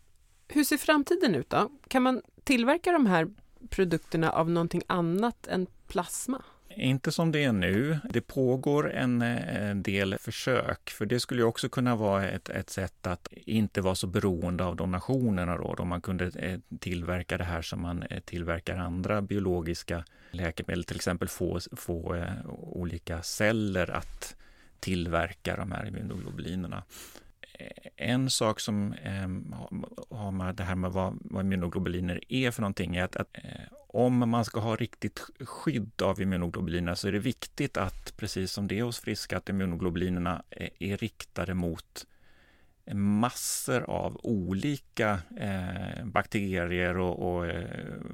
[0.48, 1.70] Hur ser framtiden ut då?
[1.88, 3.28] Kan man tillverka de här
[3.70, 6.42] produkterna av någonting annat än plasma?
[6.76, 7.98] Inte som det är nu.
[8.10, 13.06] Det pågår en, en, del försök, för det skulle också kunna vara ett, ett sätt
[13.06, 17.62] att inte vara så beroende av donationerna då, om man kunde eh, tillverka det här
[17.62, 22.24] som man eh, tillverkar andra biologiska läkemedel, till exempel få, få
[22.60, 24.36] olika celler att
[24.80, 26.82] tillverka de här immunoglobulinerna.
[27.58, 29.28] Eh, en sak som eh,
[30.18, 33.72] har med det här med vad, vad immunoglobuliner är för någonting är att, att eh,
[33.88, 38.68] om man ska ha riktigt skydd av immunoglobulinerna så är det viktigt att, precis som
[38.68, 42.06] det är hos friska, att immunoglobulinerna är, eh, är riktade mot
[42.84, 47.66] eh, massor av olika eh, bakterier och, och eh,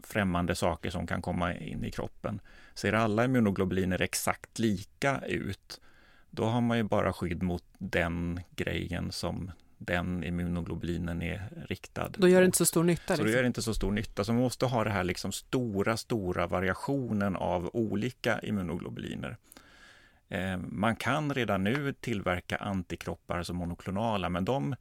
[0.03, 2.41] främmande saker som kan komma in i kroppen.
[2.75, 5.81] Ser alla immunoglobuliner exakt lika ut,
[6.35, 12.09] då har man ju bara skydd mot den grejen som den immunoglobulinen är riktad.
[12.09, 13.07] Då gör det inte så stor nytta?
[13.07, 13.27] Så liksom.
[13.27, 14.25] då gör det inte så stor nytta.
[14.25, 19.37] Så man måste ha det här liksom stora, stora variationen av olika immunoglobuliner.
[20.29, 24.75] Eh, man kan redan nu tillverka antikroppar som monoklonala, men de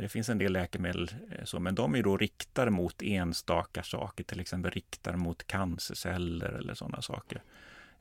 [0.00, 1.10] det finns en del läkemedel,
[1.44, 6.74] så, men de är då riktade mot enstaka saker, till exempel riktade mot cancerceller eller
[6.74, 7.42] sådana saker.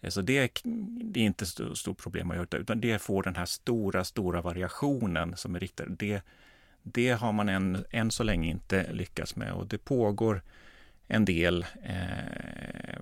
[0.08, 0.62] Så det,
[1.04, 4.42] det är inte ett stort problem att göra, utan det får den här stora, stora
[4.42, 5.86] variationen som är riktad.
[5.86, 6.22] Det,
[6.84, 10.42] det har man än, än så länge inte lyckats med och det pågår
[11.08, 13.00] en del eh,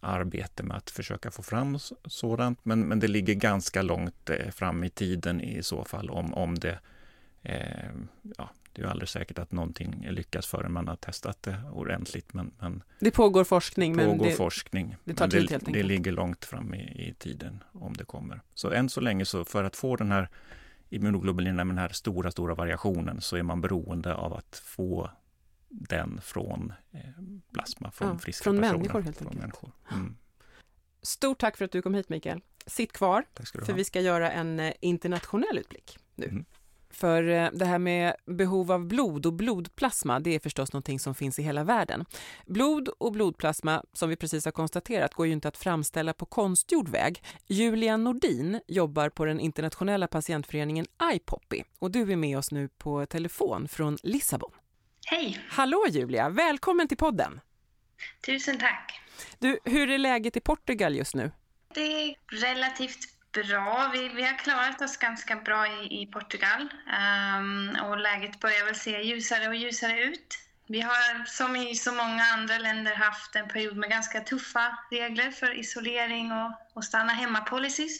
[0.00, 4.84] arbete med att försöka få fram sådant, men, men det ligger ganska långt eh, fram
[4.84, 6.78] i tiden i så fall om, om det
[7.42, 7.90] eh,
[8.38, 12.34] ja, det är aldrig säkert att någonting lyckas förrän man har testat det ordentligt.
[12.34, 13.96] Men, men det pågår forskning.
[13.96, 14.96] Det pågår det, forskning.
[15.04, 18.40] Det, tar tid, helt det, det ligger långt fram i, i, tiden om det kommer.
[18.54, 20.28] Så än så länge så för att få den här
[20.88, 25.10] immunoglobulinen med den här stora, stora variationen så är man beroende av att få
[25.68, 27.00] den från eh,
[27.52, 28.78] plasma, från ja, friska från personer.
[28.78, 29.70] Människor, helt från människor.
[29.92, 30.16] Mm.
[31.02, 32.40] Stort tack för att du kom hit Mikael.
[32.66, 33.24] Sitt kvar,
[33.64, 36.26] för vi ska göra en eh, internationell utblick nu.
[36.26, 36.44] Mm.
[36.92, 41.14] För eh, det här med behov av blod och blodplasma, det är förstås någonting som
[41.14, 42.04] finns i hela världen.
[42.46, 46.88] Blod och blodplasma, som vi precis har konstaterat, går ju inte att framställa på konstgjord
[46.88, 47.22] väg.
[47.46, 53.06] Julia Nordin jobbar på den internationella patientföreningen iPoppy och du är med oss nu på
[53.06, 54.52] telefon från Lissabon.
[55.06, 55.38] Hej!
[55.48, 57.40] Hallå Julia, välkommen till podden!
[58.26, 59.00] Tusen tack!
[59.38, 61.30] Du, hur är läget i Portugal just nu?
[61.74, 62.98] Det är relativt
[63.32, 63.90] bra.
[63.92, 66.68] Vi, vi har klarat oss ganska bra i, i Portugal
[67.40, 70.38] um, och läget börjar väl se ljusare och ljusare ut.
[70.66, 75.30] Vi har som i så många andra länder haft en period med ganska tuffa regler
[75.30, 77.98] för isolering och, och stanna hemma-policies.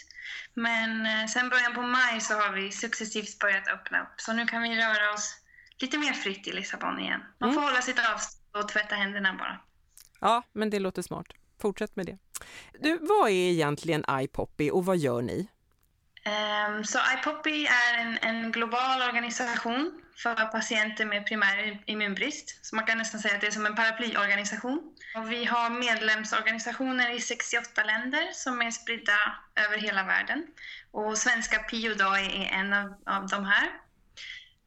[0.55, 4.15] Men eh, sen början på maj så har vi successivt börjat öppna upp.
[4.21, 5.37] Så nu kan vi röra oss
[5.79, 7.21] lite mer fritt i Lissabon igen.
[7.39, 7.71] Man får mm.
[7.71, 9.61] hålla sitt avstånd och tvätta händerna bara.
[10.21, 11.27] Ja, men det låter smart.
[11.61, 12.19] Fortsätt med det.
[12.81, 15.49] Du, vad är egentligen iPoppy och vad gör ni?
[16.27, 22.59] Um, så iPoppy är en, en, global organisation för patienter med primär immunbrist.
[22.67, 24.95] Så man kan nästan säga att det är som en paraplyorganisation.
[25.17, 29.19] Och vi har medlemsorganisationer i 68 länder som är spridda
[29.57, 30.47] över hela världen.
[30.91, 33.71] Och svenska PIO är en av, av de här.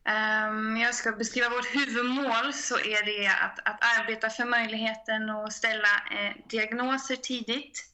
[0.07, 5.53] Um, jag ska beskriva vårt huvudmål så är det att, att arbeta för möjligheten att
[5.53, 7.85] ställa eh, diagnoser tidigt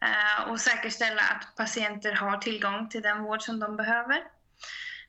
[0.00, 4.22] eh, och säkerställa att patienter har tillgång till den vård som de behöver.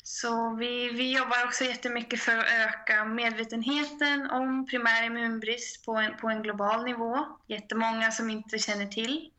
[0.03, 6.17] Så vi, vi jobbar också jättemycket för att öka medvetenheten om primär immunbrist på en,
[6.17, 7.25] på en global nivå.
[7.47, 9.31] Jättemånga som inte känner till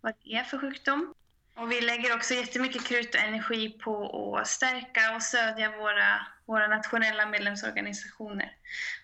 [0.00, 1.14] vad det är för sjukdom.
[1.54, 6.66] Och vi lägger också jättemycket krut och energi på att stärka och stödja våra, våra
[6.66, 8.52] nationella medlemsorganisationer.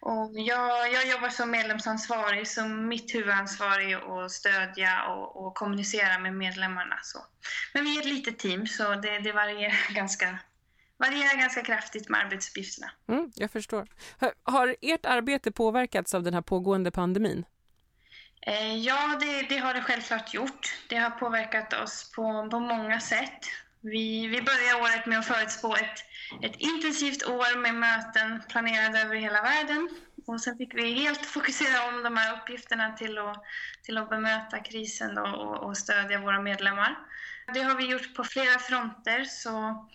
[0.01, 6.19] Och jag, jag jobbar som medlemsansvarig, så mitt huvudansvar är att stödja och, och kommunicera
[6.19, 6.99] med medlemmarna.
[7.03, 7.19] Så.
[7.75, 10.39] Men vi är ett litet team, så det, det varierar, ganska,
[10.97, 12.91] varierar ganska kraftigt med arbetsuppgifterna.
[13.09, 13.87] Mm, jag förstår.
[14.43, 17.45] Har ert arbete påverkats av den här pågående pandemin?
[18.41, 20.75] Eh, ja, det, det, har det självklart gjort.
[20.89, 23.41] Det har påverkat oss på, på många sätt.
[23.81, 26.05] Vi, vi började året med att förutspå ett,
[26.43, 29.89] ett intensivt år med möten planerade över hela världen.
[30.27, 33.43] Och sen fick vi helt fokusera om de här uppgifterna till att,
[33.83, 36.99] till att bemöta krisen och, och stödja våra medlemmar.
[37.55, 39.25] Det har vi gjort på flera fronter.
[39.25, 39.87] Så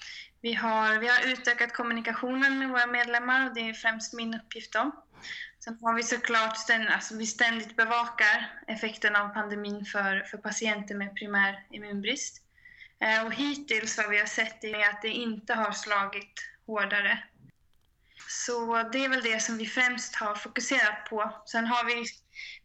[0.42, 4.74] vi har, vi har utökat kommunikationen med våra medlemmar och det är främst min uppgift.
[4.74, 4.92] Då.
[5.60, 10.96] Sen har vi såklart ständigt, alltså vi ständigt bevakar effekten av pandemin för, för patienter
[10.96, 12.42] med primär immunbrist.
[13.02, 16.34] Eh, och hittills vad vi har sett är att det inte har slagit
[16.66, 17.24] hårdare.
[18.28, 21.42] Så det är väl det som vi främst har fokuserat på.
[21.46, 22.06] Sen har vi,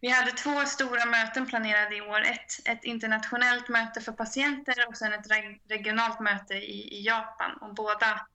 [0.01, 2.21] vi hade två stora möten planerade i år.
[2.21, 5.27] Ett, ett internationellt möte för patienter och sen ett
[5.69, 7.57] regionalt möte i, i Japan.
[7.61, 8.27] Och båda,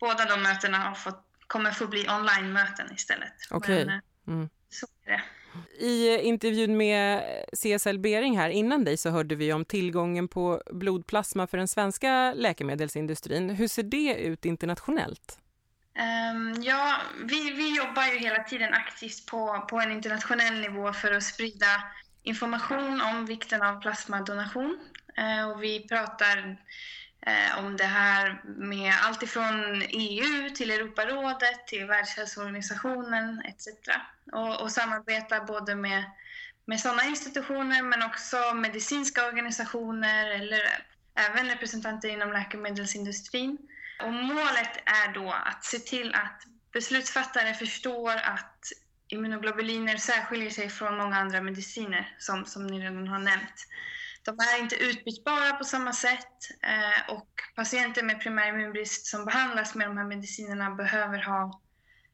[0.00, 3.34] båda de mötena har fått kommer få bli online-möten istället.
[3.50, 3.82] Okej.
[3.82, 3.94] Okay.
[3.94, 4.48] Eh, mm.
[4.70, 5.22] Så är det.
[5.78, 11.46] I intervjun med CSL Bering här innan dig så hörde vi om tillgången på blodplasma
[11.46, 13.50] för den svenska läkemedelsindustrin.
[13.50, 15.38] Hur ser det ut internationellt?
[15.98, 21.12] Um, ja, vi, vi jobbar ju hela tiden aktivt på, på en internationell nivå för
[21.12, 21.82] att sprida
[22.22, 24.78] information om vikten av plasmadonation.
[25.18, 26.56] Uh, och vi pratar
[27.26, 33.68] Eh, om det här med allt ifrån EU till Europarådet till Världshälsoorganisationen etc.
[34.32, 36.04] Och, och samarbeta både med,
[36.64, 40.60] med sådana institutioner men också medicinska organisationer eller
[41.14, 43.58] även representanter inom läkemedelsindustrin.
[44.02, 48.72] Och målet är då att se till att beslutsfattare förstår att
[49.08, 53.66] immunoglobuliner särskiljer sig från många andra mediciner som, som ni redan har nämnt
[54.24, 59.74] de är inte utbytbara på samma sätt eh, och patienter med primär immunbrist som behandlas
[59.74, 61.60] med de här medicinerna behöver ha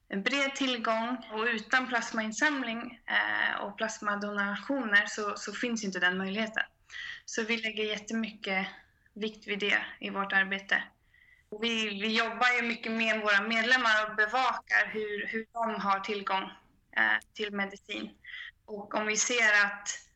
[0.09, 6.63] en bred tillgång och utan plasmainsamling eh, och plasmadonationer så, så finns inte den möjligheten.
[7.25, 8.67] Så vi lägger jättemycket
[9.15, 10.83] vikt vid det i vårt arbete.
[11.61, 16.43] Vi, vi jobbar ju mycket med våra medlemmar och bevakar hur, hur de har tillgång
[16.97, 18.11] eh, till medicin.
[18.65, 20.10] Och om vi ser att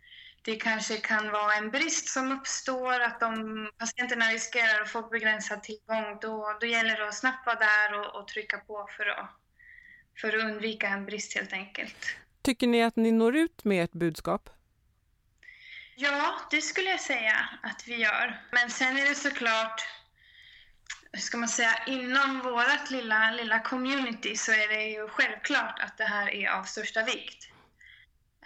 [0.44, 5.62] det kanske kan vara en brist som uppstår, att de patienterna riskerar att få begränsad
[5.62, 9.30] tillgång, då, då gäller det att snabbt vara där och, och trycka på för att,
[10.20, 12.16] för att undvika en brist helt enkelt.
[12.42, 14.50] Tycker ni att ni når ut med ert budskap?
[15.96, 18.42] Ja, det skulle jag säga att vi gör.
[18.52, 19.82] Men sen är det såklart,
[21.12, 25.98] hur ska man säga, inom vårt lilla, lilla community så är det ju självklart att
[25.98, 27.48] det här är av största vikt.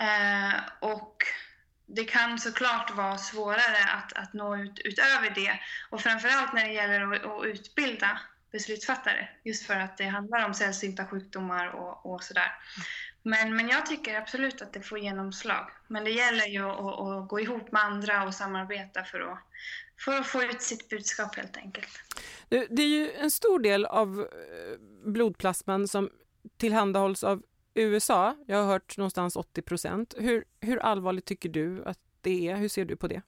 [0.01, 1.25] Eh, och
[1.89, 5.61] det kan såklart vara svårare att, att nå ut utöver det.
[5.91, 8.21] Och framförallt när det gäller att, att utbilda
[8.53, 9.29] beslutsfattare.
[9.45, 12.53] Just för att det handlar om sällsynta sjukdomar och, och sådär.
[13.23, 15.71] Men, men jag tycker absolut att det får genomslag.
[15.87, 19.39] Men det gäller ju att, att gå ihop med andra och samarbeta för att,
[20.05, 22.01] för att få ut sitt budskap helt enkelt.
[22.49, 26.11] Det är ju en stor del av eh, blodplasman som
[26.57, 27.43] tillhandahålls av
[27.83, 28.37] USA.
[28.47, 30.15] Jag har hört någonstans 80 procent.
[30.19, 32.57] Hur, hur allvarligt tycker du att det är?
[32.57, 33.23] Hur ser du på det?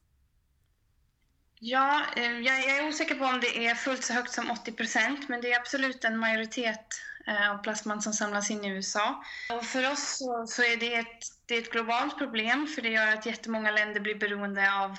[1.63, 5.29] Ja, eh, jag är osäker på om det är fullt så högt som 80 procent,
[5.29, 6.87] men det är absolut en majoritet
[7.27, 9.23] eh, av plasman som samlas in i USA.
[9.49, 12.89] Och för oss så, så är det ett, det är ett globalt problem, för det
[12.89, 14.97] gör att jättemånga länder blir beroende av,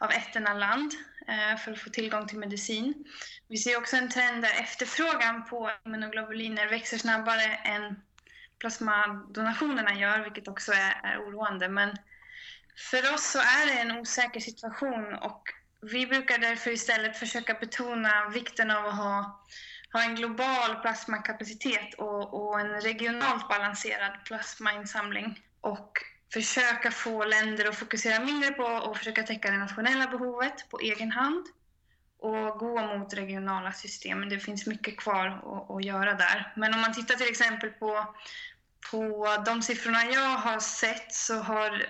[0.00, 0.92] av ett enda land
[1.28, 3.04] eh, för att få tillgång till medicin.
[3.48, 7.96] Vi ser också en trend där efterfrågan på immunoglobuliner växer snabbare än
[8.62, 11.68] plasmadonationerna gör, vilket också är, är oroande.
[11.68, 11.96] Men
[12.90, 15.42] för oss så är det en osäker situation och
[15.80, 19.44] vi brukar därför istället försöka betona vikten av att ha,
[19.92, 25.40] ha en global plasmakapacitet och, och en regionalt balanserad plasmainsamling.
[25.60, 25.98] Och
[26.32, 31.10] försöka få länder att fokusera mindre på och försöka täcka det nationella behovet på egen
[31.10, 31.46] hand
[32.22, 34.28] och gå mot regionala system.
[34.28, 36.52] Det finns mycket kvar att, att göra där.
[36.56, 38.14] Men om man tittar till exempel på,
[38.90, 41.86] på de siffrorna jag har sett så har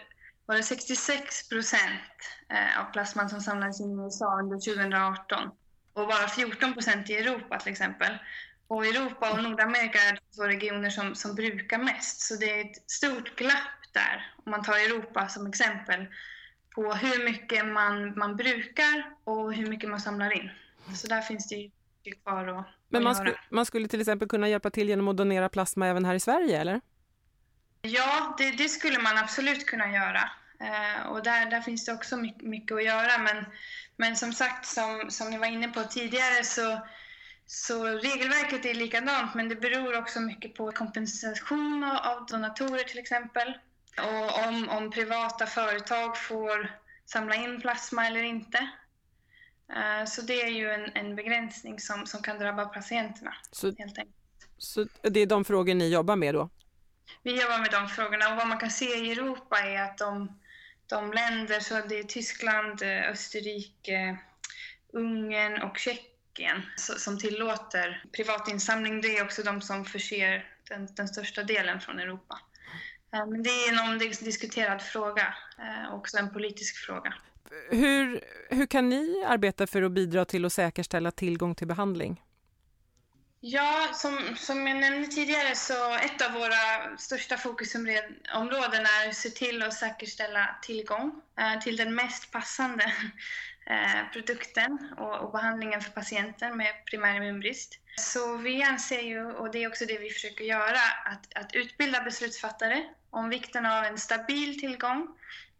[0.46, 2.12] var det 66 procent
[2.48, 5.50] eh, av plasman som samlades in i USA under 2018
[5.92, 8.18] och bara 14 procent i Europa till exempel.
[8.68, 12.90] Och Europa och Nordamerika är två regioner som, som brukar mest, så det är ett
[12.90, 16.06] stort glapp där, om man tar Europa som exempel,
[16.74, 20.50] på hur mycket man, man brukar och hur mycket man samlar in.
[20.96, 21.70] Så där finns det ju
[22.04, 25.16] mycket kvar att, men man, skulle, man skulle till exempel kunna hjälpa till genom att
[25.16, 26.80] donera plasma även här i Sverige, eller?
[27.82, 30.30] Ja, det, det, skulle man absolut kunna göra.
[30.60, 33.18] Eh, och där, där finns det också mycket, mycket, att göra.
[33.18, 33.44] Men,
[33.96, 36.80] men som sagt, som, som ni var inne på tidigare, så,
[37.46, 43.54] så regelverket är likadant, men det beror också mycket på kompensation av donatorer till exempel.
[43.98, 46.70] Och om, om privata företag får
[47.06, 48.68] samla in plasma eller inte.
[49.76, 53.34] Eh, så det är ju en, en begränsning som, som kan drabba patienterna.
[53.50, 53.72] Så,
[54.58, 56.50] så det är de frågor ni jobbar med då?
[57.22, 60.40] Vi jobbar med de frågorna och vad man kan se i Europa är att de,
[60.86, 64.18] de länder, så det är Tyskland, Österrike,
[64.92, 69.00] Ungern och Tjeckien som tillåter privatinsamling.
[69.00, 72.40] Det är också de som förser den, den största delen från Europa.
[73.14, 77.14] Eh, men det är en omdiskuterad fråga, eh, också en politisk fråga.
[77.70, 82.22] Hur, hur kan ni arbeta för att bidra till att säkerställa tillgång till behandling?
[83.44, 89.28] Ja, som, som jag nämnde tidigare så ett av våra största fokusområden är att se
[89.28, 92.84] till att säkerställa tillgång eh, till den mest passande
[93.66, 97.78] eh, produkten och, och, behandlingen för patienten med primär immunbrist.
[97.96, 102.02] Så vi anser ju, och det är också det vi försöker göra, att, att utbilda
[102.02, 105.08] beslutsfattare om vikten av en stabil tillgång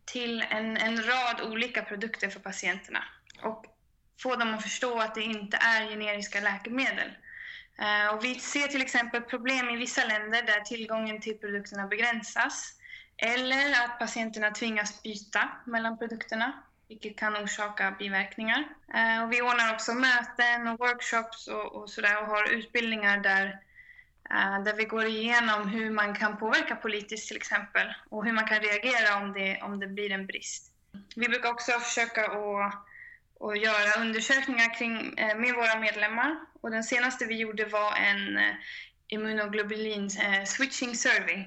[0.04, 3.04] till en, en rad olika produkter för patienterna
[3.42, 3.66] och
[4.22, 7.12] få dem att förstå att det inte är generiska läkemedel
[7.78, 12.78] eh, och vi ser till exempel problem i vissa länder där tillgången till produkterna begränsas
[13.16, 16.52] eller att patienterna tvingas byta mellan produkterna,
[16.88, 18.64] vilket kan orsaka biverkningar.
[18.94, 23.60] Eh, och vi ordnar också möten och workshops och, och, sådär och har utbildningar där,
[24.32, 28.46] Eh, där vi går igenom hur man kan påverka politiskt till exempel och hur man
[28.46, 30.72] kan reagera om det, om det blir en brist.
[31.16, 32.88] Vi brukar också försöka att
[33.44, 38.36] att göra undersökningar kring, eh, med våra medlemmar och den senaste vi gjorde var en
[38.38, 38.54] eh,
[39.08, 40.10] immunoglobulin
[40.46, 41.44] switching survey.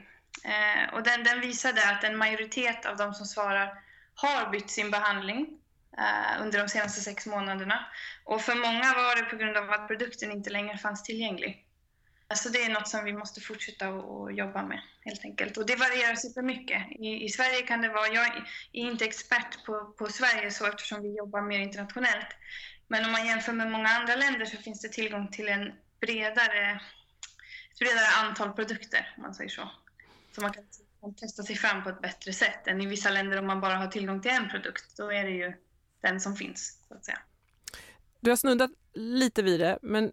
[0.93, 3.73] Och den, den visade att en majoritet av de som svarar
[4.15, 5.47] har bytt sin behandling
[6.39, 7.86] under de senaste sex månaderna.
[8.23, 11.64] Och för många var det på grund av att produkten inte längre fanns tillgänglig.
[12.28, 15.57] Alltså det är något som vi måste fortsätta att jobba med helt enkelt.
[15.57, 16.84] Och det varierar supermycket.
[16.91, 21.01] I, I Sverige kan det vara, jag är inte expert på, på Sverige så eftersom
[21.01, 22.28] vi jobbar mer internationellt.
[22.88, 26.80] Men om man jämför med många andra länder så finns det tillgång till en bredare,
[27.71, 29.69] ett bredare antal produkter om man säger så.
[30.36, 33.47] Så man kan testa sig fram på ett bättre sätt än i vissa länder om
[33.47, 34.97] man bara har tillgång till en produkt.
[34.97, 35.53] Då är det ju
[36.01, 37.19] den som finns så att säga.
[38.19, 40.11] Du har snuddat lite vid det, men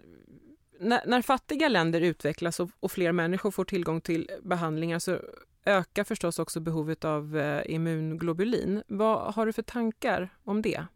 [0.83, 5.21] när, när fattiga länder utvecklas och, och, fler människor får tillgång till behandlingar så
[5.65, 8.83] ökar förstås också behovet av eh, immunglobulin.
[8.87, 10.87] Vad har du för tankar om det?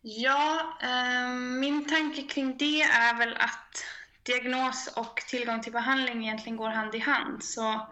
[0.00, 3.84] Ja, eh, min tanke kring det är väl att
[4.22, 7.44] diagnos och tillgång till behandling egentligen går hand i hand.
[7.44, 7.88] Så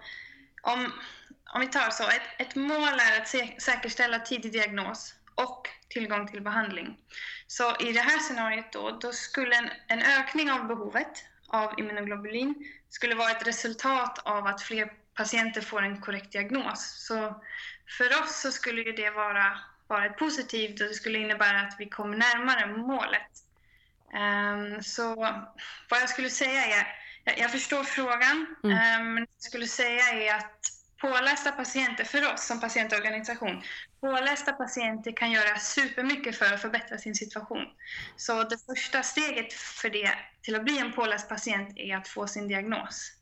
[0.63, 0.93] om,
[1.55, 6.29] om vi tar så, ett, ett mål är att sä säkerställa tidig diagnos och tillgång
[6.29, 6.97] till behandling.
[7.47, 12.55] Så i det här scenariot då, då skulle en, en ökning av behovet av immunoglobulin
[12.89, 17.07] skulle vara ett resultat av att fler patienter får en korrekt diagnos.
[17.07, 17.43] Så
[17.99, 21.77] för oss så skulle ju det vara, vara ett positivt och det skulle innebära att
[21.79, 23.31] vi kommer närmare målet.
[24.15, 25.15] Um, så
[25.91, 26.87] vad jag skulle säga är,
[27.25, 29.01] jag, jag förstår frågan, mm.
[29.01, 30.61] um, men jag skulle säga är att
[31.05, 33.63] pålästa patienter, för oss som patientorganisation,
[34.01, 37.67] pålästa patienter kan göra supermycket för att förbättra sin situation.
[38.17, 40.11] Så det första steget för det
[40.43, 43.13] till att bli en påläst patient är att få sin diagnos.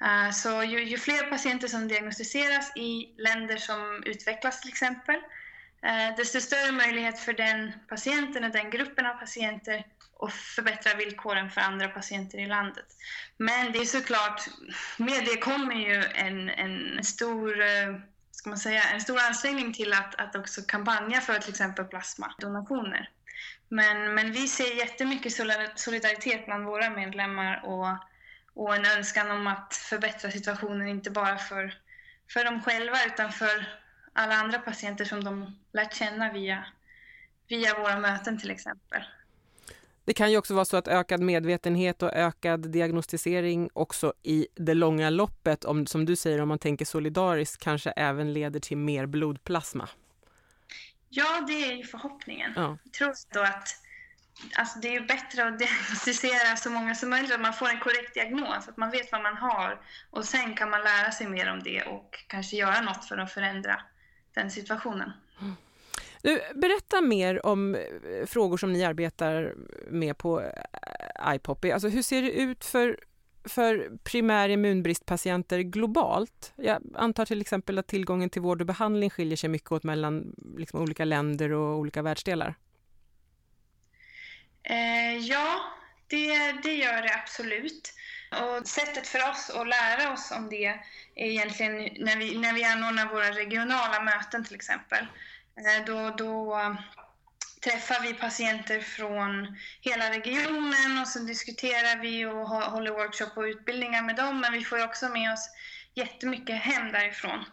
[0.00, 5.16] Eh, så ju, ju, fler patienter som diagnostiseras i länder som utvecklas till exempel,
[5.82, 11.50] Eh, desto större möjlighet för den patienten och den gruppen av patienter och förbättra villkoren
[11.50, 12.86] för andra patienter i landet.
[13.36, 14.42] Men det är såklart,
[14.96, 17.94] med det kommer ju en, en stor eh,
[18.30, 23.10] ska man säga, en stor ansträngning till att, att också kampanja för till exempel plasmadonationer.
[23.68, 25.32] Men, men vi ser jättemycket
[25.74, 27.96] solidaritet bland våra medlemmar och,
[28.54, 31.74] och en önskan om att förbättra situationen, inte bara för,
[32.32, 33.68] för dem själva utan för
[34.12, 36.64] alla andra patienter som de lärt känna via,
[37.48, 39.02] via våra möten till exempel.
[40.04, 44.74] Det kan ju också vara så att ökad medvetenhet och ökad diagnostisering också i det
[44.74, 49.06] långa loppet, om, som du säger, om man tänker solidariskt, kanske även leder till mer
[49.06, 49.88] blodplasma.
[51.08, 52.52] Ja, det är ju förhoppningen.
[52.56, 52.78] Ja.
[52.84, 53.68] Jag tror då att
[54.56, 58.14] alltså det är bättre att diagnostisera så många som möjligt, att man får en korrekt
[58.14, 61.62] diagnos, att man vet vad man har och sen kan man lära sig mer om
[61.62, 63.80] det och kanske göra något för att förändra
[64.34, 65.12] den situationen.
[66.22, 69.54] Du, berätta mer om eh, frågor som ni arbetar
[69.90, 71.70] med på eh, iPoppy.
[71.70, 72.98] Alltså hur ser det ut för,
[73.44, 76.52] för primär immunbristpatienter globalt?
[76.56, 80.34] Jag antar till exempel att tillgången till vård och behandling skiljer sig mycket åt mellan
[80.58, 82.54] liksom, olika länder och olika världsdelar.
[84.62, 85.60] Eh, ja,
[86.06, 87.94] det, det gör det absolut.
[88.30, 90.80] Och sättet för oss att lära oss om det är
[91.14, 95.06] egentligen när vi, när vi anordnar våra regionala möten till exempel.
[95.56, 96.74] Eh, då, då eh,
[97.64, 104.02] träffar vi patienter från hela regionen och så diskuterar vi och håller workshop och utbildningar
[104.02, 104.40] med dem.
[104.40, 105.50] Men vi får också med oss
[105.94, 107.44] jättemycket hem därifrån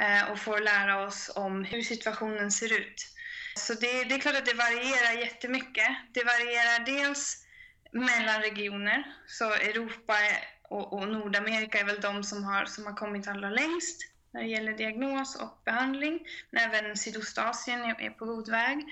[0.00, 3.10] eh, och får lära oss om hur situationen ser ut.
[3.56, 5.88] Så det, det är klart att det varierar jättemycket.
[6.12, 7.46] Det varierar dels
[7.92, 10.14] mellan regioner, så Europa
[10.62, 14.48] och, och Nordamerika är väl de som har, som har kommit allra längst när det
[14.48, 16.26] gäller diagnos och behandling.
[16.50, 18.84] Men även Sydostasien är på god väg.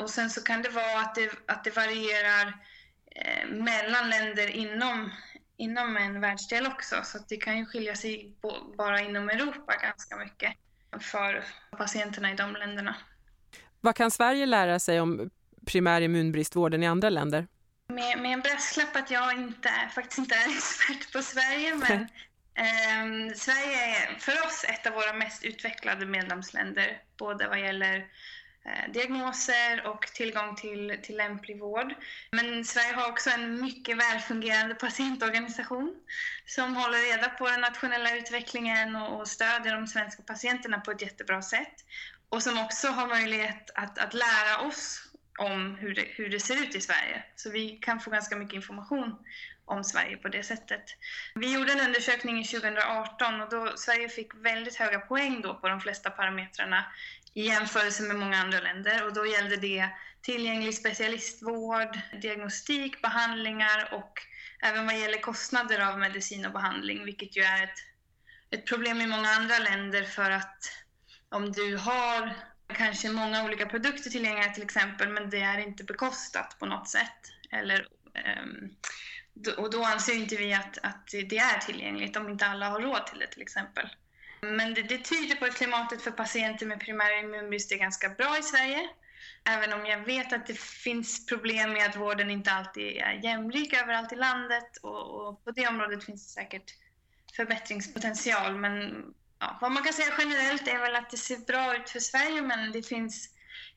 [0.00, 2.56] Och sen så kan det vara att det, att det varierar
[3.10, 5.10] eh, mellan länder inom,
[5.56, 6.96] inom en världsdel också.
[7.04, 8.36] Så det kan ju skilja sig
[8.76, 10.54] bara inom Europa ganska mycket
[11.00, 11.44] för
[11.78, 12.96] patienterna i de länderna.
[13.80, 15.30] Vad kan Sverige lära sig om
[15.66, 17.46] primär immunbristvården i andra länder?
[17.88, 22.08] Med, med en brasklapp att jag inte, faktiskt inte är expert på Sverige, men
[22.56, 27.96] Eh, Sverige är för oss ett av våra mest utvecklade medlemsländer, både vad gäller
[28.64, 31.94] eh, diagnoser och tillgång till, till lämplig vård.
[32.32, 35.94] Men Sverige har också en mycket välfungerande patientorganisation
[36.46, 41.02] som håller reda på den nationella utvecklingen och, och stödjer de svenska patienterna på ett
[41.02, 41.74] jättebra sätt.
[42.28, 45.03] Och som också har möjlighet att, att lära oss
[45.38, 47.22] om hur det, hur det ser ut i Sverige.
[47.36, 49.16] Så vi kan få ganska mycket information
[49.64, 50.84] om Sverige på det sättet.
[51.34, 55.80] Vi gjorde en undersökning 2018 och då Sverige fick väldigt höga poäng då på de
[55.80, 56.84] flesta parametrarna
[57.34, 59.88] i jämförelse med många andra länder och då gällde det
[60.22, 64.12] tillgänglig specialistvård, diagnostik, behandlingar och
[64.62, 67.78] även vad gäller kostnader av medicin och behandling, vilket ju är ett,
[68.50, 70.72] ett problem i många andra länder för att
[71.28, 72.34] om du har
[72.68, 77.32] kanske många olika produkter tillgängliga till exempel, men det är inte bekostat på något sätt.
[77.50, 77.86] Eller,
[78.42, 78.76] um,
[79.56, 83.06] och då anser inte vi att, att det är tillgängligt om inte alla har råd
[83.06, 83.88] till det till exempel.
[84.40, 88.38] Men det, det tyder på att klimatet för patienter med primär immunbrist är ganska bra
[88.38, 88.88] i Sverige.
[89.44, 93.72] Även om jag vet att det finns problem med att vården inte alltid är jämlik
[93.72, 96.74] överallt i landet och, och på det området finns det säkert
[97.36, 98.54] förbättringspotential.
[98.56, 99.04] Men
[99.44, 102.42] ja, vad man kan säga generellt är väl att det ser bra ut för Sverige
[102.42, 103.28] men det finns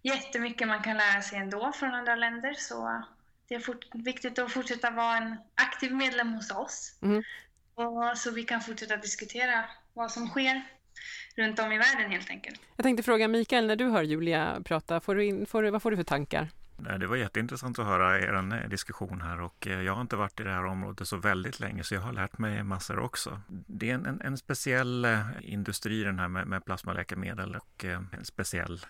[0.01, 2.53] jättemycket man kan lära sig ändå från andra länder.
[2.57, 3.03] Så
[3.47, 6.99] det är fort, viktigt att fortsätta vara en aktiv medlem hos oss.
[7.01, 7.24] Mm.
[7.76, 10.61] Och, så vi kan fortsätta diskutera vad som sker
[11.36, 12.61] runt om i världen helt enkelt.
[12.76, 15.91] Jag tänkte fråga Mikael, när du hör Julia prata, får du in, får vad får
[15.91, 16.49] du för tankar?
[16.78, 20.43] Det var jätteintressant att höra er diskussion här och eh, jag har inte varit i
[20.43, 23.41] det här området så väldigt länge så jag har lärt mig massor också.
[23.47, 28.25] Det är en, en speciell eh, industri den här med, med plasmaläkemedel och eh, en
[28.25, 28.86] speciell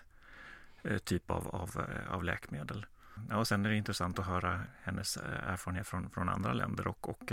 [1.04, 2.86] typ av, av, av läkemedel.
[3.30, 5.16] Ja, och sen är det intressant att höra hennes
[5.46, 7.32] erfarenhet från, från andra länder och, och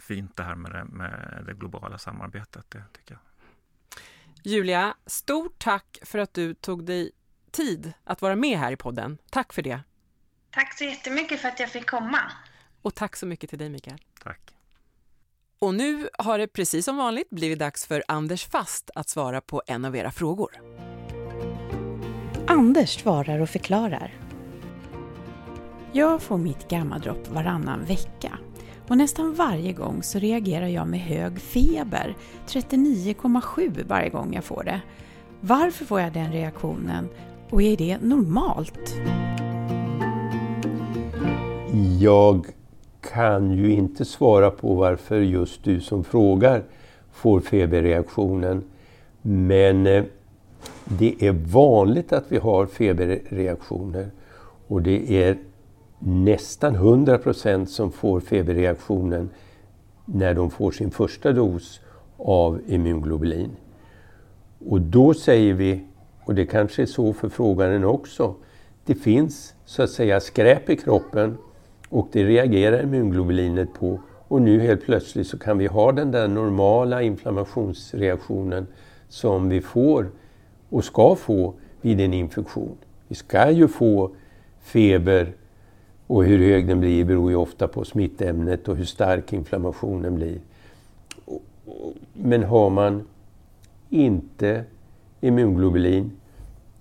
[0.00, 3.20] fint det här med det, med det globala samarbetet, det tycker jag.
[4.42, 7.10] Julia, stort tack för att du tog dig
[7.54, 9.18] tid att vara med här i podden.
[9.30, 9.80] Tack för det.
[10.50, 12.20] Tack så jättemycket för att jag fick komma.
[12.82, 13.98] Och tack så mycket till dig, Mikael.
[14.22, 14.40] Tack.
[15.58, 19.62] Och nu har det precis som vanligt blivit dags för Anders Fast att svara på
[19.66, 20.50] en av era frågor.
[22.46, 24.14] Anders svarar och förklarar.
[25.92, 28.38] Jag får mitt gammaldropp varannan vecka
[28.88, 34.64] och nästan varje gång så reagerar jag med hög feber, 39,7 varje gång jag får
[34.64, 34.80] det.
[35.40, 37.08] Varför får jag den reaktionen
[37.50, 38.94] och är det normalt?
[42.00, 42.46] Jag
[43.12, 46.62] kan ju inte svara på varför just du som frågar
[47.12, 48.64] får feberreaktionen.
[49.22, 50.04] Men eh,
[50.84, 54.10] det är vanligt att vi har feberreaktioner
[54.68, 55.38] och det är
[55.98, 59.30] nästan 100 procent som får feberreaktionen
[60.04, 61.80] när de får sin första dos
[62.16, 63.50] av immunglobulin.
[64.66, 65.84] Och då säger vi,
[66.24, 68.34] och det kanske är så för frågaren också,
[68.84, 71.38] det finns så att säga skräp i kroppen
[71.88, 76.28] och det reagerar immunglobulinet på och nu helt plötsligt så kan vi ha den där
[76.28, 78.66] normala inflammationsreaktionen
[79.08, 80.10] som vi får
[80.68, 82.76] och ska få vid en infektion.
[83.08, 84.10] Vi ska ju få
[84.60, 85.32] feber
[86.06, 90.38] och hur hög den blir beror ju ofta på smittämnet och hur stark inflammationen blir.
[92.12, 93.06] Men har man
[93.90, 94.64] inte
[95.24, 96.12] immunglobulin,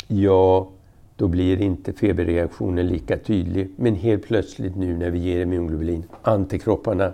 [0.08, 0.70] ja,
[1.16, 3.70] då blir inte feberreaktionen lika tydlig.
[3.76, 7.14] Men helt plötsligt nu när vi ger immunglobulin, antikropparna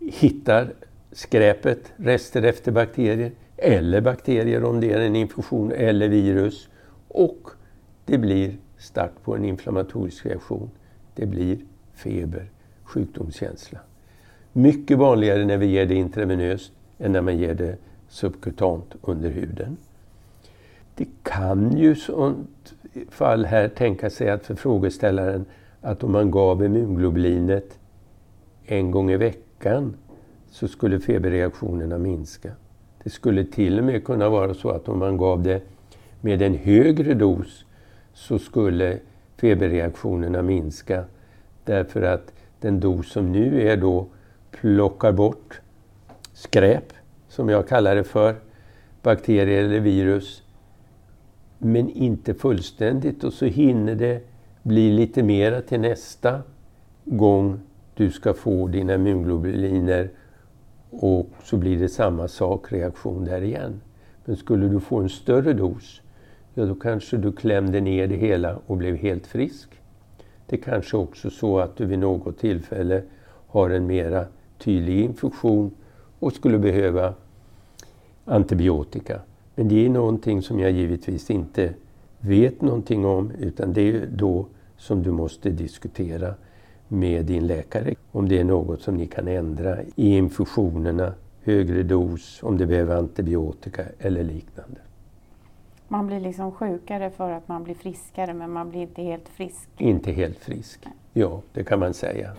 [0.00, 0.72] hittar
[1.12, 6.68] skräpet, rester efter bakterier, eller bakterier om det är en infektion, eller virus.
[7.08, 7.50] Och
[8.04, 10.70] det blir start på en inflammatorisk reaktion.
[11.14, 11.58] Det blir
[11.94, 12.50] feber,
[12.84, 13.78] sjukdomskänsla.
[14.52, 17.76] Mycket vanligare när vi ger det intravenöst än när man ger det
[18.08, 19.76] subkutant under huden.
[20.96, 22.74] Det kan ju i sånt
[23.10, 25.44] fall här tänka sig att för frågeställaren
[25.80, 27.78] att om man gav immunglobulinet
[28.64, 29.96] en gång i veckan
[30.50, 32.50] så skulle feberreaktionerna minska.
[33.02, 35.62] Det skulle till och med kunna vara så att om man gav det
[36.20, 37.64] med en högre dos
[38.12, 38.98] så skulle
[39.36, 41.04] feberreaktionerna minska.
[41.64, 44.06] Därför att den dos som nu är då
[44.50, 45.60] plockar bort
[46.32, 46.92] skräp,
[47.28, 48.34] som jag kallar det för,
[49.02, 50.42] bakterier eller virus,
[51.58, 53.24] men inte fullständigt.
[53.24, 54.20] Och så hinner det
[54.62, 56.42] bli lite mera till nästa
[57.04, 57.60] gång
[57.94, 60.10] du ska få dina immunglobuliner
[60.90, 63.80] och så blir det samma sak, reaktion där igen.
[64.24, 66.00] Men skulle du få en större dos,
[66.54, 69.68] ja då kanske du klämde ner det hela och blev helt frisk.
[70.46, 73.02] Det kanske också så att du vid något tillfälle
[73.46, 74.24] har en mera
[74.58, 75.70] tydlig infektion
[76.18, 77.14] och skulle behöva
[78.24, 79.20] antibiotika.
[79.58, 81.74] Men det är någonting som jag givetvis inte
[82.20, 84.46] vet någonting om utan det är då
[84.76, 86.34] som du måste diskutera
[86.88, 92.42] med din läkare om det är något som ni kan ändra i infusionerna, högre dos,
[92.42, 94.80] om det behöver antibiotika eller liknande.
[95.88, 99.68] Man blir liksom sjukare för att man blir friskare men man blir inte helt frisk?
[99.78, 102.30] Inte helt frisk, ja det kan man säga.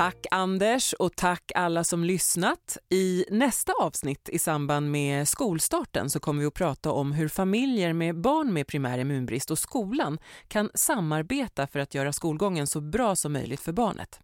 [0.00, 2.78] Tack Anders och tack alla som lyssnat.
[2.88, 7.92] I nästa avsnitt i samband med skolstarten så kommer vi att prata om hur familjer
[7.92, 13.16] med barn med primär immunbrist och skolan kan samarbeta för att göra skolgången så bra
[13.16, 14.20] som möjligt för barnet.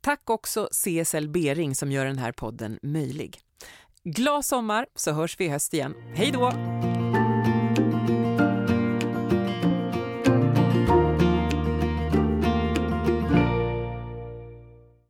[0.00, 3.40] Tack också CSL Bering som gör den här podden möjlig.
[4.04, 5.94] Glad sommar så hörs vi i höst igen.
[6.14, 6.52] Hej då!